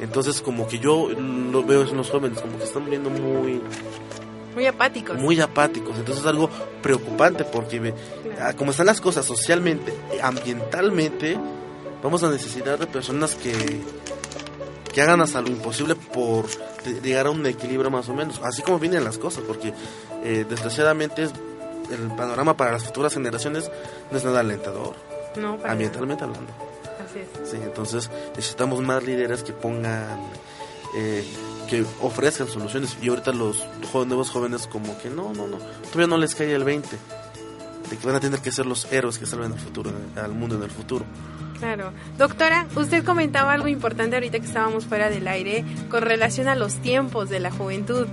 [0.00, 3.60] Entonces como que yo lo veo en los jóvenes, como que están viendo muy,
[4.54, 5.16] Muy apáticos.
[5.18, 5.96] muy apáticos.
[5.98, 6.48] Entonces es algo
[6.82, 7.92] preocupante porque
[8.40, 9.92] ah, como están las cosas socialmente,
[10.22, 11.38] ambientalmente,
[12.02, 13.52] vamos a necesitar de personas que,
[14.92, 16.46] que hagan hasta lo imposible por
[17.02, 18.40] llegar a un equilibrio más o menos.
[18.42, 19.72] Así como vienen las cosas, porque
[20.24, 21.32] eh, desgraciadamente es-
[21.90, 23.70] el panorama para las futuras generaciones
[24.10, 24.96] no es nada alentador,
[25.36, 26.52] No, para ambientalmente hablando.
[27.16, 27.28] Nada.
[27.34, 27.50] Así es.
[27.50, 30.20] Sí, entonces necesitamos más líderes que pongan,
[30.96, 31.24] eh,
[31.68, 32.96] que ofrezcan soluciones.
[33.02, 35.58] Y ahorita los jo- nuevos jóvenes como que no, no, no,
[35.92, 36.88] todavía no les cae el 20.
[37.90, 40.56] De que van a tener que ser los héroes que salven al futuro, al mundo
[40.56, 41.04] en el futuro.
[41.60, 41.92] Claro.
[42.18, 46.74] Doctora, usted comentaba algo importante ahorita que estábamos fuera del aire con relación a los
[46.82, 48.08] tiempos de la juventud.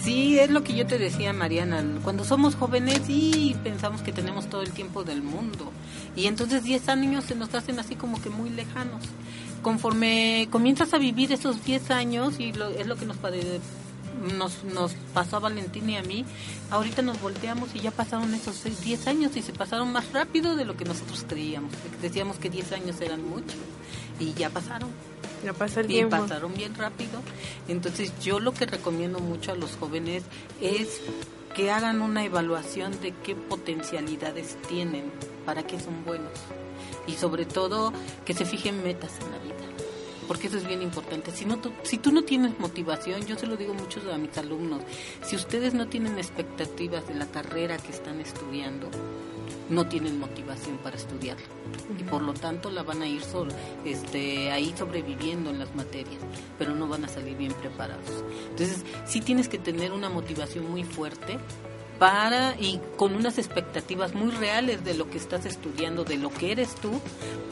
[0.00, 1.84] Sí, es lo que yo te decía, Mariana.
[2.02, 5.70] Cuando somos jóvenes, sí, pensamos que tenemos todo el tiempo del mundo.
[6.16, 9.02] Y entonces 10 años se nos hacen así como que muy lejanos.
[9.62, 13.16] Conforme comienzas a vivir esos 10 años, y lo- es lo que nos,
[14.36, 16.24] nos, nos pasó a Valentín y a mí,
[16.70, 20.54] ahorita nos volteamos y ya pasaron esos seis- 10 años y se pasaron más rápido
[20.56, 21.72] de lo que nosotros creíamos.
[22.00, 23.56] Decíamos que 10 años eran mucho
[24.20, 24.90] y ya pasaron
[25.44, 26.16] No pasa el y tiempo.
[26.16, 27.20] pasaron bien rápido.
[27.68, 30.24] Entonces yo lo que recomiendo mucho a los jóvenes
[30.60, 31.00] es
[31.54, 35.10] que hagan una evaluación de qué potencialidades tienen,
[35.44, 36.32] para qué son buenos
[37.08, 37.92] y sobre todo
[38.24, 39.54] que se fijen metas en la vida.
[40.28, 41.30] Porque eso es bien importante.
[41.32, 44.82] Si, no, si tú no tienes motivación, yo se lo digo mucho a mis alumnos,
[45.22, 48.90] si ustedes no tienen expectativas de la carrera que están estudiando,
[49.68, 51.44] no tienen motivación para estudiarla
[51.98, 53.48] y por lo tanto la van a ir sol,
[53.84, 56.20] este, ahí sobreviviendo en las materias,
[56.58, 58.24] pero no van a salir bien preparados.
[58.50, 61.38] Entonces, sí tienes que tener una motivación muy fuerte
[61.98, 66.52] para y con unas expectativas muy reales de lo que estás estudiando, de lo que
[66.52, 67.00] eres tú,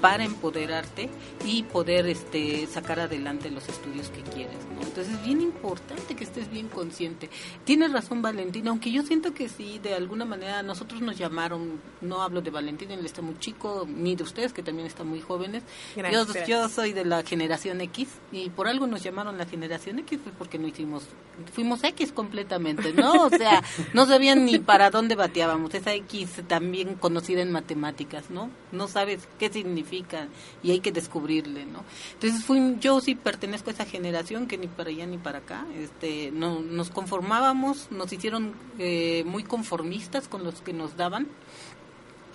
[0.01, 1.09] para empoderarte
[1.45, 4.59] y poder este, sacar adelante los estudios que quieres.
[4.75, 4.83] ¿no?
[4.83, 7.31] Entonces es bien importante que estés bien consciente.
[7.65, 12.23] Tienes razón Valentina, aunque yo siento que sí, de alguna manera nosotros nos llamaron, no
[12.23, 15.63] hablo de Valentina, él está muy chico, ni de ustedes que también están muy jóvenes.
[15.97, 16.49] Gracias, yo, gracias.
[16.49, 20.35] yo soy de la generación X y por algo nos llamaron la generación X, pues
[20.37, 21.05] porque no hicimos,
[21.53, 23.25] fuimos X completamente, ¿no?
[23.25, 23.63] O sea,
[23.95, 25.75] no sabían ni para dónde bateábamos.
[25.75, 28.51] Esa X también conocida en matemáticas, ¿no?
[28.73, 30.29] No sabes qué significa
[30.63, 31.85] y hay que descubrirle, ¿no?
[32.15, 35.67] Entonces fui, yo sí pertenezco a esa generación que ni para allá ni para acá,
[35.79, 41.27] este, no, nos conformábamos, nos hicieron eh, muy conformistas con los que nos daban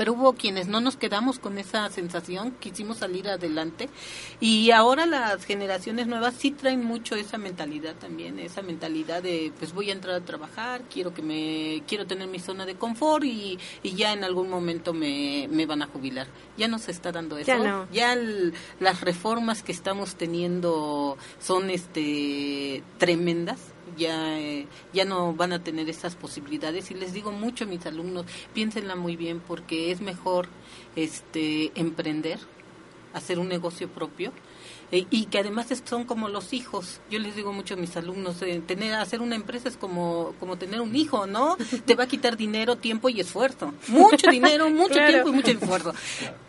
[0.02, 3.88] pero hubo quienes no nos quedamos con esa sensación, quisimos salir adelante
[4.40, 9.74] y ahora las generaciones nuevas sí traen mucho esa mentalidad también, esa mentalidad de pues
[9.76, 13.60] voy a entrar a trabajar, quiero que me quiero tener mi zona de confort y,
[13.84, 16.26] y ya en algún momento me, me van a jubilar.
[16.58, 17.46] Ya no se está dando eso.
[17.46, 17.88] Ya no.
[17.94, 23.60] Ya el- las reformas que estamos teniendo son este tremendas
[23.98, 27.86] ya eh, ya no van a tener esas posibilidades y les digo mucho a mis
[27.86, 30.48] alumnos piénsenla muy bien porque es mejor
[30.96, 32.40] este emprender
[33.14, 34.32] hacer un negocio propio
[34.92, 37.00] eh, y que además son como los hijos.
[37.10, 40.58] Yo les digo mucho a mis alumnos, eh, tener hacer una empresa es como como
[40.58, 41.56] tener un hijo, ¿no?
[41.86, 43.74] Te va a quitar dinero, tiempo y esfuerzo.
[43.88, 45.08] Mucho dinero, mucho Claro.
[45.12, 45.94] tiempo y mucho esfuerzo.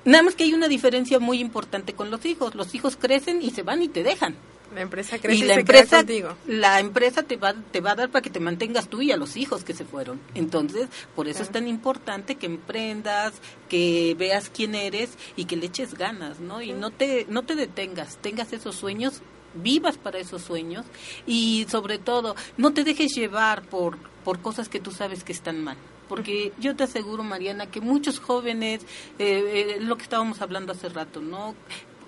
[0.05, 2.55] Nada más que hay una diferencia muy importante con los hijos.
[2.57, 4.37] Los hijos crecen y se van y te dejan.
[4.75, 6.37] La empresa crece y, y la se empresa contigo.
[6.47, 9.17] la empresa te va te va a dar para que te mantengas tú y a
[9.17, 10.21] los hijos que se fueron.
[10.35, 13.35] Entonces por eso es tan importante que emprendas
[13.69, 17.55] que veas quién eres y que le eches ganas no y no te no te
[17.55, 19.23] detengas tengas esos sueños
[19.55, 20.87] vivas para esos sueños
[21.27, 25.63] y sobre todo no te dejes llevar por por cosas que tú sabes que están
[25.63, 25.77] mal.
[26.09, 28.83] Porque yo te aseguro Mariana que muchos jóvenes
[29.19, 31.55] eh, eh, lo que estábamos hablando hace rato no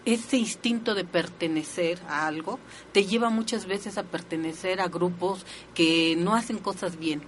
[0.04, 2.58] ese instinto de pertenecer a algo
[2.92, 7.22] te lleva muchas veces a pertenecer a grupos que no hacen cosas bien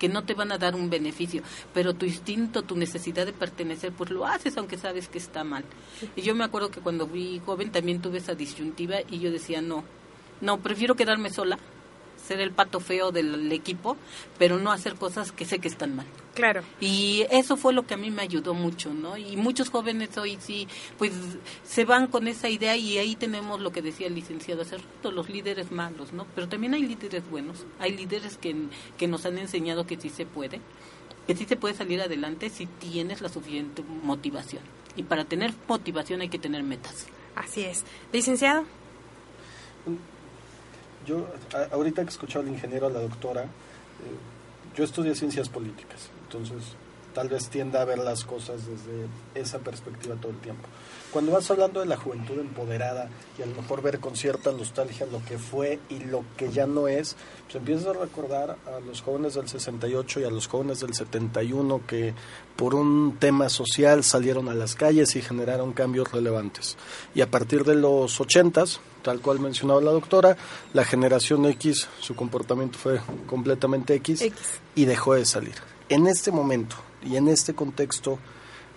[0.00, 1.42] que no te van a dar un beneficio,
[1.74, 5.62] pero tu instinto, tu necesidad de pertenecer, pues lo haces aunque sabes que está mal.
[6.16, 9.60] Y yo me acuerdo que cuando fui joven también tuve esa disyuntiva y yo decía,
[9.60, 9.84] no,
[10.40, 11.58] no, prefiero quedarme sola,
[12.16, 13.98] ser el pato feo del equipo,
[14.38, 16.06] pero no hacer cosas que sé que están mal.
[16.34, 16.62] Claro.
[16.80, 19.16] Y eso fue lo que a mí me ayudó mucho, ¿no?
[19.16, 21.12] Y muchos jóvenes hoy sí, pues
[21.64, 25.10] se van con esa idea y ahí tenemos lo que decía el licenciado hace rato,
[25.10, 26.26] los líderes malos, ¿no?
[26.34, 28.54] Pero también hay líderes buenos, hay líderes que,
[28.96, 30.60] que nos han enseñado que sí se puede,
[31.26, 34.62] que sí se puede salir adelante si tienes la suficiente motivación.
[34.96, 37.06] Y para tener motivación hay que tener metas.
[37.34, 37.84] Así es.
[38.12, 38.64] Licenciado.
[41.06, 41.26] Yo,
[41.72, 43.46] ahorita que escuchado al ingeniero, a la doctora, eh,
[44.76, 46.76] yo estudié ciencias políticas, entonces
[47.14, 50.68] tal vez tienda a ver las cosas desde esa perspectiva todo el tiempo.
[51.12, 55.06] Cuando vas hablando de la juventud empoderada y a lo mejor ver con cierta nostalgia
[55.06, 59.02] lo que fue y lo que ya no es, pues empiezas a recordar a los
[59.02, 62.14] jóvenes del 68 y a los jóvenes del 71 que
[62.54, 66.76] por un tema social salieron a las calles y generaron cambios relevantes.
[67.12, 70.36] Y a partir de los 80s, tal cual mencionaba la doctora,
[70.74, 74.38] la generación X, su comportamiento fue completamente X, X.
[74.76, 75.54] y dejó de salir.
[75.88, 78.20] En este momento y en este contexto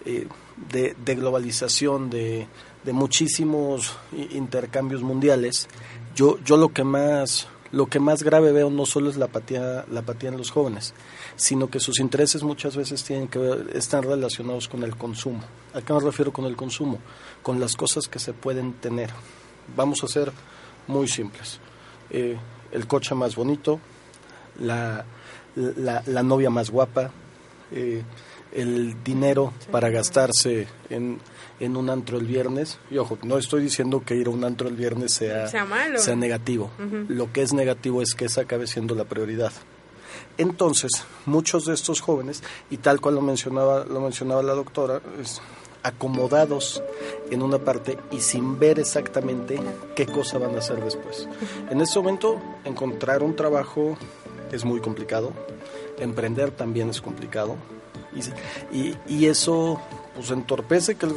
[0.05, 0.27] eh,
[0.71, 2.47] de, globalización, de,
[2.83, 3.95] de muchísimos
[4.31, 5.67] intercambios mundiales,
[6.15, 9.83] yo, yo lo que más Lo que más grave veo no solo es la apatía,
[9.89, 10.93] la apatía en los jóvenes,
[11.35, 15.41] sino que sus intereses muchas veces tienen que ver, están relacionados con el consumo.
[15.73, 16.99] ¿A qué me refiero con el consumo?
[17.41, 19.09] Con las cosas que se pueden tener.
[19.75, 20.31] Vamos a ser
[20.85, 21.59] muy simples.
[22.11, 22.37] Eh,
[22.71, 23.79] el coche más bonito,
[24.59, 25.03] la,
[25.55, 27.09] la, la novia más guapa,
[27.71, 28.03] eh,
[28.53, 31.19] el dinero para gastarse en,
[31.59, 32.79] en un antro el viernes.
[32.91, 35.99] Y ojo, no estoy diciendo que ir a un antro el viernes sea, Sea malo.
[35.99, 36.69] sea negativo.
[37.07, 39.51] Lo que es negativo es que esa acabe siendo la prioridad.
[40.37, 40.91] Entonces,
[41.25, 45.41] muchos de estos jóvenes, y tal cual lo mencionaba, lo mencionaba la doctora, es
[45.83, 46.81] acomodados
[47.29, 49.59] en una parte y sin ver exactamente
[49.95, 51.27] qué cosa van a hacer después.
[51.69, 53.97] En este momento, encontrar un trabajo
[54.51, 55.33] es muy complicado,
[55.99, 57.57] emprender también es complicado,
[58.16, 59.80] y, y, y eso
[60.16, 61.07] pues entorpece que,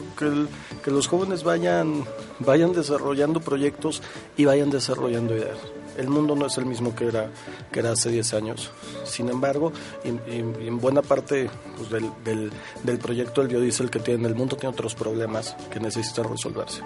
[0.82, 2.04] que, los jóvenes vayan,
[2.38, 4.02] vayan desarrollando proyectos
[4.36, 5.58] y vayan desarrollando ideas.
[5.98, 7.30] El mundo no es el mismo que era,
[7.72, 8.70] que era hace 10 años.
[9.04, 9.72] Sin embargo,
[10.04, 14.74] en buena parte pues, del, del, del proyecto del biodiesel que tiene el mundo tiene
[14.74, 16.82] otros problemas que necesitan resolverse.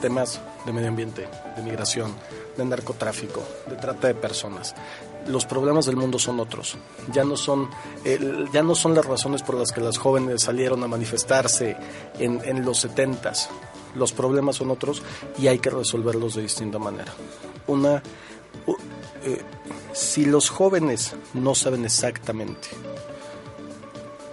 [0.00, 2.12] Temas de medio ambiente, de migración,
[2.56, 4.74] de narcotráfico, de trata de personas.
[5.28, 6.76] Los problemas del mundo son otros.
[7.12, 7.68] Ya no son,
[8.04, 11.76] el- ya no son las razones por las que las jóvenes salieron a manifestarse
[12.18, 13.50] en, en los setentas.
[13.94, 15.02] Los problemas son otros
[15.38, 17.12] y hay que resolverlos de distinta manera.
[17.66, 18.02] Una,
[18.66, 18.76] u-
[19.24, 19.42] eh,
[19.92, 22.68] si los jóvenes no saben exactamente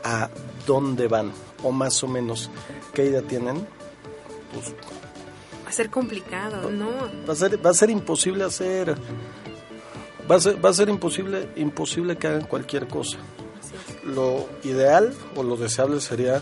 [0.03, 0.29] a
[0.67, 1.31] dónde van
[1.63, 2.49] o más o menos
[2.93, 3.67] qué idea tienen,
[4.53, 4.73] pues
[5.65, 6.89] Va a ser complicado, ¿no?
[7.27, 8.95] va a ser va a ser imposible hacer
[10.29, 13.17] va a ser, va a ser imposible imposible que hagan cualquier cosa
[14.05, 16.41] lo ideal o lo deseable sería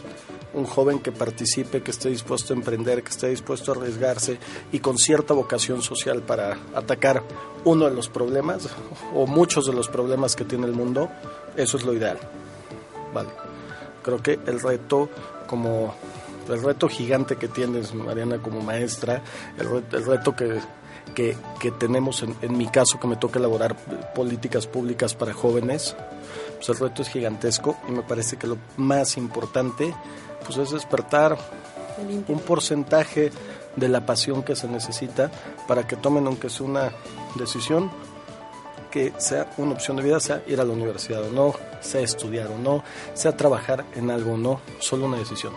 [0.53, 4.37] un joven que participe, que esté dispuesto a emprender, que esté dispuesto a arriesgarse
[4.71, 7.23] y con cierta vocación social para atacar
[7.63, 8.69] uno de los problemas
[9.15, 11.09] o muchos de los problemas que tiene el mundo,
[11.55, 12.19] eso es lo ideal.
[13.13, 13.29] Vale.
[14.03, 15.09] Creo que el reto
[15.47, 15.95] como
[16.49, 19.21] el reto gigante que tienes Mariana como maestra,
[19.57, 20.59] el, re- el reto que,
[21.15, 23.75] que, que tenemos en, en mi caso que me toca elaborar
[24.13, 25.95] políticas públicas para jóvenes,
[26.55, 29.93] pues el reto es gigantesco y me parece que lo más importante
[30.45, 31.37] pues es despertar
[32.27, 33.31] un porcentaje
[33.75, 35.31] de la pasión que se necesita
[35.67, 36.91] para que tomen aunque sea una
[37.35, 37.91] decisión
[38.91, 42.51] que sea una opción de vida, sea ir a la universidad o no, sea estudiar
[42.51, 42.83] o no,
[43.15, 45.51] sea trabajar en algo o no, solo una decisión.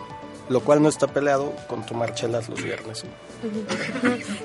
[0.49, 3.03] Lo cual no está peleado con tomar chelas los viernes.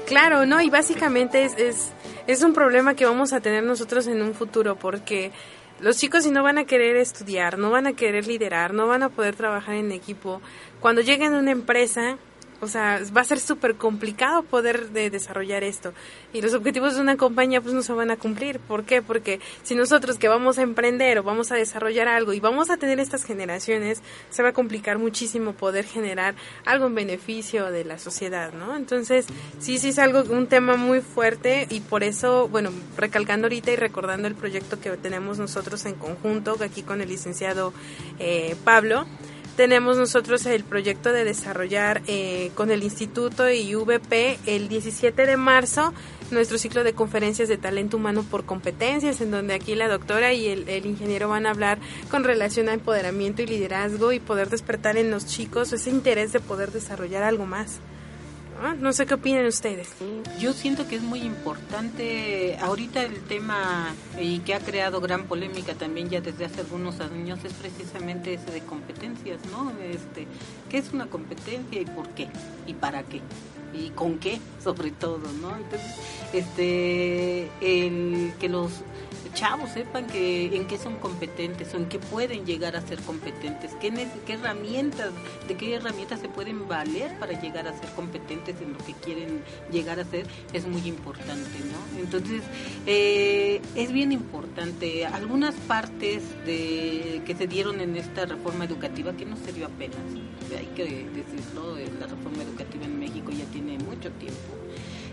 [0.07, 0.61] Claro, ¿no?
[0.61, 1.93] Y básicamente es, es,
[2.27, 5.33] es un problema que vamos a tener nosotros en un futuro porque
[5.81, 9.03] los chicos si no van a querer estudiar, no van a querer liderar, no van
[9.03, 10.41] a poder trabajar en equipo,
[10.81, 12.19] cuando lleguen a una empresa,
[12.63, 15.93] o sea, va a ser súper complicado poder de desarrollar esto.
[16.33, 18.61] Y los objetivos de una compañía pues no se van a cumplir.
[18.61, 19.03] ¿Por qué?
[19.03, 22.77] Porque si nosotros que vamos a emprender o vamos a desarrollar algo y vamos a
[22.77, 24.01] tener estas generaciones,
[24.31, 28.77] se va a complicar muchísimo poder generar algo en beneficio de la sociedad, ¿no?
[28.77, 29.27] Entonces,
[29.59, 33.77] sí, sí es algo, un tema muy fuerte y por eso, bueno, recalcando ahorita y
[33.77, 37.73] recordando el proyecto que tenemos nosotros en conjunto, aquí con el licenciado
[38.21, 39.05] eh, Pablo,
[39.57, 45.37] tenemos nosotros el proyecto de desarrollar eh, con el Instituto y VP el 17 de
[45.37, 45.93] marzo
[46.31, 50.47] nuestro ciclo de conferencias de talento humano por competencias, en donde aquí la doctora y
[50.47, 51.79] el, el ingeniero van a hablar
[52.11, 56.41] con relación a empoderamiento y liderazgo y poder despertar en los chicos ese interés de
[56.41, 57.81] poder desarrollar algo más.
[58.61, 58.75] ¿No?
[58.75, 59.91] No sé qué opinan ustedes.
[60.39, 65.75] Yo siento que es muy importante ahorita el tema y que ha creado gran polémica
[65.75, 69.73] también ya desde hace algunos años es precisamente ese de competencias, ¿no?
[69.83, 70.27] Este,
[70.71, 72.29] ¿qué es una competencia y por qué?
[72.67, 73.21] ¿Y para qué?
[73.75, 74.41] ¿Y con qué?
[74.63, 75.57] Sobre todo, ¿no?
[75.57, 75.95] Entonces,
[76.33, 78.71] este el que los
[79.35, 83.73] chavos sepan que en qué son competentes o en qué pueden llegar a ser competentes,
[83.81, 83.93] qué,
[84.33, 85.11] herramientas,
[85.49, 89.43] de qué herramientas se pueden valer para llegar a ser competentes en lo que quieren
[89.71, 92.01] llegar a ser, es muy importante, ¿no?
[92.01, 92.43] Entonces,
[92.87, 95.07] eh, es bien importante.
[95.07, 99.99] Algunas partes de que se dieron en esta reforma educativa, que no se dio apenas,
[100.57, 104.63] hay que decirlo, eh, la reforma educativa en México ya tiene mucho tiempo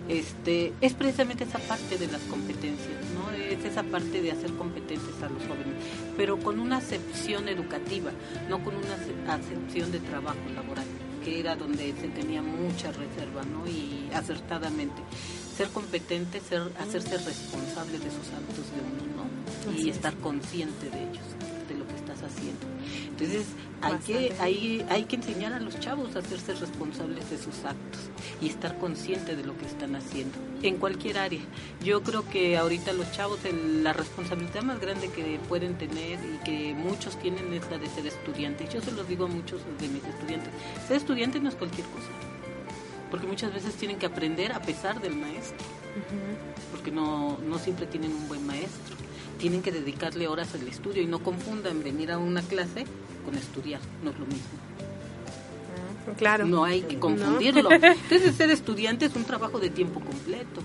[0.10, 2.98] este, es precisamente esa parte de las competencias.
[3.60, 5.76] Es esa parte de hacer competentes a los jóvenes,
[6.18, 8.12] pero con una acepción educativa,
[8.50, 10.86] no con una ace- acepción de trabajo laboral,
[11.24, 13.68] que era donde se tenía mucha reserva, ¿no?
[13.68, 15.02] Y acertadamente.
[15.58, 19.24] Ser competente, ser, hacerse responsable de sus actos de uno,
[19.68, 19.78] ¿no?
[19.78, 21.26] Y estar consciente de ellos,
[21.68, 22.66] de lo que estás haciendo.
[23.10, 23.46] Entonces,
[23.82, 28.02] hay que, hay, hay que enseñar a los chavos a hacerse responsables de sus actos
[28.42, 31.42] y estar conscientes de lo que están haciendo en cualquier área.
[31.84, 36.44] Yo creo que ahorita los chavos el- la responsabilidad más grande que pueden tener y
[36.44, 38.70] que muchos tienen es la de ser estudiantes.
[38.74, 40.50] Yo se los digo a muchos de mis estudiantes,
[40.88, 42.10] ser estudiante no es cualquier cosa,
[43.10, 45.58] porque muchas veces tienen que aprender a pesar del maestro,
[46.72, 48.96] porque no, no siempre tienen un buen maestro.
[49.40, 52.84] Tienen que dedicarle horas al estudio y no confundan venir a una clase
[53.30, 54.58] con estudiar, no es lo mismo.
[56.18, 56.46] Claro.
[56.46, 57.00] No hay que No.
[57.02, 57.72] confundirlo.
[57.72, 60.62] Entonces, ser estudiante es un trabajo de tiempo completo.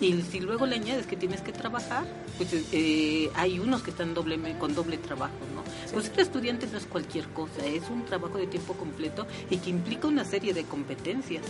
[0.00, 2.04] Y si luego le añades que tienes que trabajar,
[2.36, 5.62] pues eh, hay unos que están doble, con doble trabajo, ¿no?
[5.92, 9.70] Pues ser estudiante no es cualquier cosa, es un trabajo de tiempo completo y que
[9.70, 11.42] implica una serie de competencias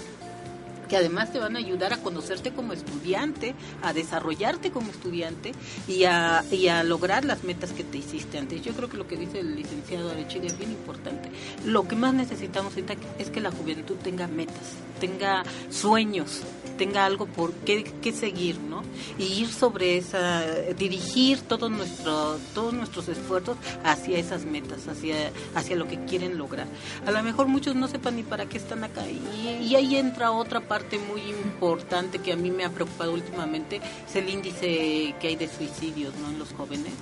[0.88, 5.52] que además te van a ayudar a conocerte como estudiante, a desarrollarte como estudiante
[5.88, 8.62] y a, y a lograr las metas que te hiciste antes.
[8.62, 11.30] Yo creo que lo que dice el licenciado Arechiga es bien importante.
[11.64, 12.74] Lo que más necesitamos
[13.18, 16.42] es que la juventud tenga metas, tenga sueños,
[16.76, 18.82] tenga algo por qué, qué seguir, ¿no?
[19.18, 20.42] Y ir sobre esa,
[20.78, 26.66] dirigir todo nuestro, todos nuestros esfuerzos hacia esas metas, hacia, hacia lo que quieren lograr.
[27.06, 30.32] A lo mejor muchos no sepan ni para qué están acá y, y ahí entra
[30.32, 30.75] otra parte
[31.08, 35.48] muy importante que a mí me ha preocupado últimamente, es el índice que hay de
[35.48, 36.28] suicidios, ¿no?
[36.30, 36.92] En los jóvenes,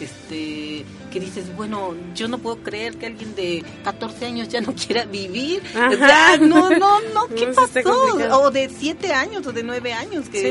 [0.00, 4.74] este, que dices, bueno, yo no puedo creer que alguien de 14 años ya no
[4.86, 5.62] quiera vivir.
[5.74, 8.40] O sea, no, no, no, ¿qué No, pasó?
[8.40, 10.44] O de 7 años o de 9 años, que Sí,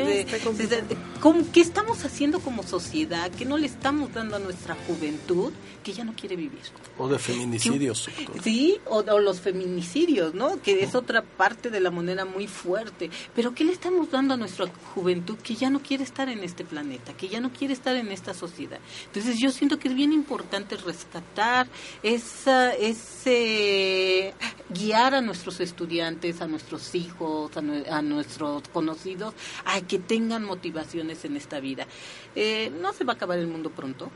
[0.67, 3.31] de- de- ¿cómo- ¿qué estamos haciendo como sociedad?
[3.37, 5.51] ¿Qué no le estamos dando a nuestra juventud
[5.83, 6.59] que ya no quiere vivir?
[6.97, 8.09] O de feminicidios.
[8.43, 10.61] Sí, o, o los feminicidios, ¿no?
[10.61, 12.72] Que es otra parte de la moneda muy fuerte.
[13.35, 14.65] Pero ¿qué le estamos dando a nuestra
[14.95, 18.11] juventud que ya no quiere estar en este planeta, que ya no quiere estar en
[18.11, 18.79] esta sociedad?
[19.05, 21.67] Entonces yo siento que es bien importante rescatar
[22.01, 24.33] esa, ese
[24.69, 29.33] guiar a nuestros estudiantes, a nuestros hijos, a, nue- a nuestros conocidos,
[29.65, 31.87] a que tengan motivaciones en esta vida.
[32.35, 34.09] Eh, no se va a acabar el mundo pronto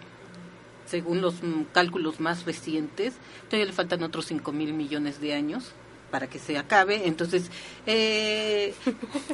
[0.86, 1.36] según los
[1.74, 3.14] cálculos más recientes,
[3.50, 5.74] todavía le faltan otros 5 mil millones de años
[6.12, 7.08] para que se acabe.
[7.08, 7.50] Entonces,
[7.86, 8.74] eh,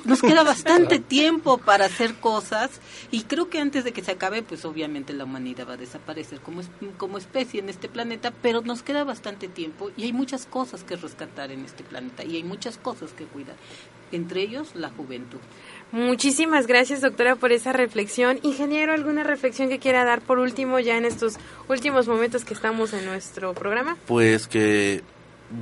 [0.06, 2.72] nos queda bastante tiempo para hacer cosas
[3.12, 6.40] y creo que antes de que se acabe, pues obviamente la humanidad va a desaparecer
[6.42, 10.46] como, es- como especie en este planeta, pero nos queda bastante tiempo y hay muchas
[10.46, 13.56] cosas que rescatar en este planeta y hay muchas cosas que cuidar,
[14.12, 15.40] entre ellos la juventud.
[15.92, 18.40] Muchísimas gracias, doctora, por esa reflexión.
[18.42, 21.36] Ingeniero, ¿alguna reflexión que quiera dar por último, ya en estos
[21.70, 23.96] últimos momentos que estamos en nuestro programa?
[24.08, 25.04] Pues que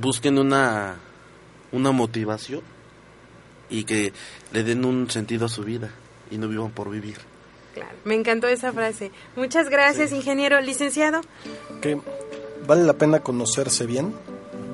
[0.00, 0.96] busquen una,
[1.72, 2.62] una motivación
[3.68, 4.12] y que
[4.52, 5.90] le den un sentido a su vida
[6.30, 7.16] y no vivan por vivir.
[7.74, 9.10] Claro, me encantó esa frase.
[9.34, 10.60] Muchas gracias, ingeniero.
[10.60, 11.22] Licenciado,
[11.80, 11.98] que
[12.66, 14.14] vale la pena conocerse bien,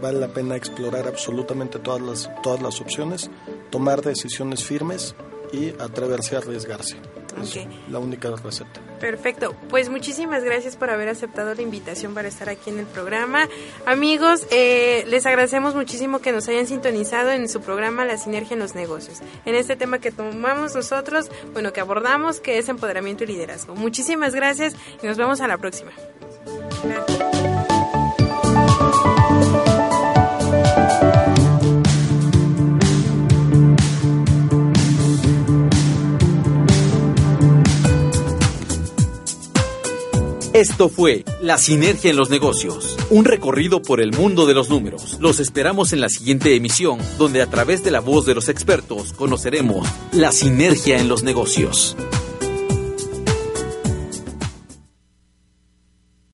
[0.02, 3.30] vale la pena explorar absolutamente todas las, todas las opciones,
[3.70, 5.14] tomar decisiones firmes
[5.52, 6.96] y atreverse a arriesgarse.
[7.42, 8.80] Es la única receta.
[9.00, 9.54] perfecto.
[9.68, 13.48] Pues muchísimas gracias por haber aceptado la invitación para estar aquí en el programa.
[13.86, 18.60] Amigos, eh, les agradecemos muchísimo que nos hayan sintonizado en su programa La Sinergia en
[18.60, 19.20] los Negocios.
[19.44, 23.74] En este tema que tomamos nosotros, bueno, que abordamos, que es empoderamiento y liderazgo.
[23.74, 25.92] Muchísimas gracias y nos vemos a la próxima.
[26.84, 27.27] Gracias.
[40.58, 45.16] Esto fue La Sinergia en los Negocios, un recorrido por el mundo de los números.
[45.20, 49.12] Los esperamos en la siguiente emisión, donde a través de la voz de los expertos
[49.12, 51.96] conoceremos la sinergia en los negocios.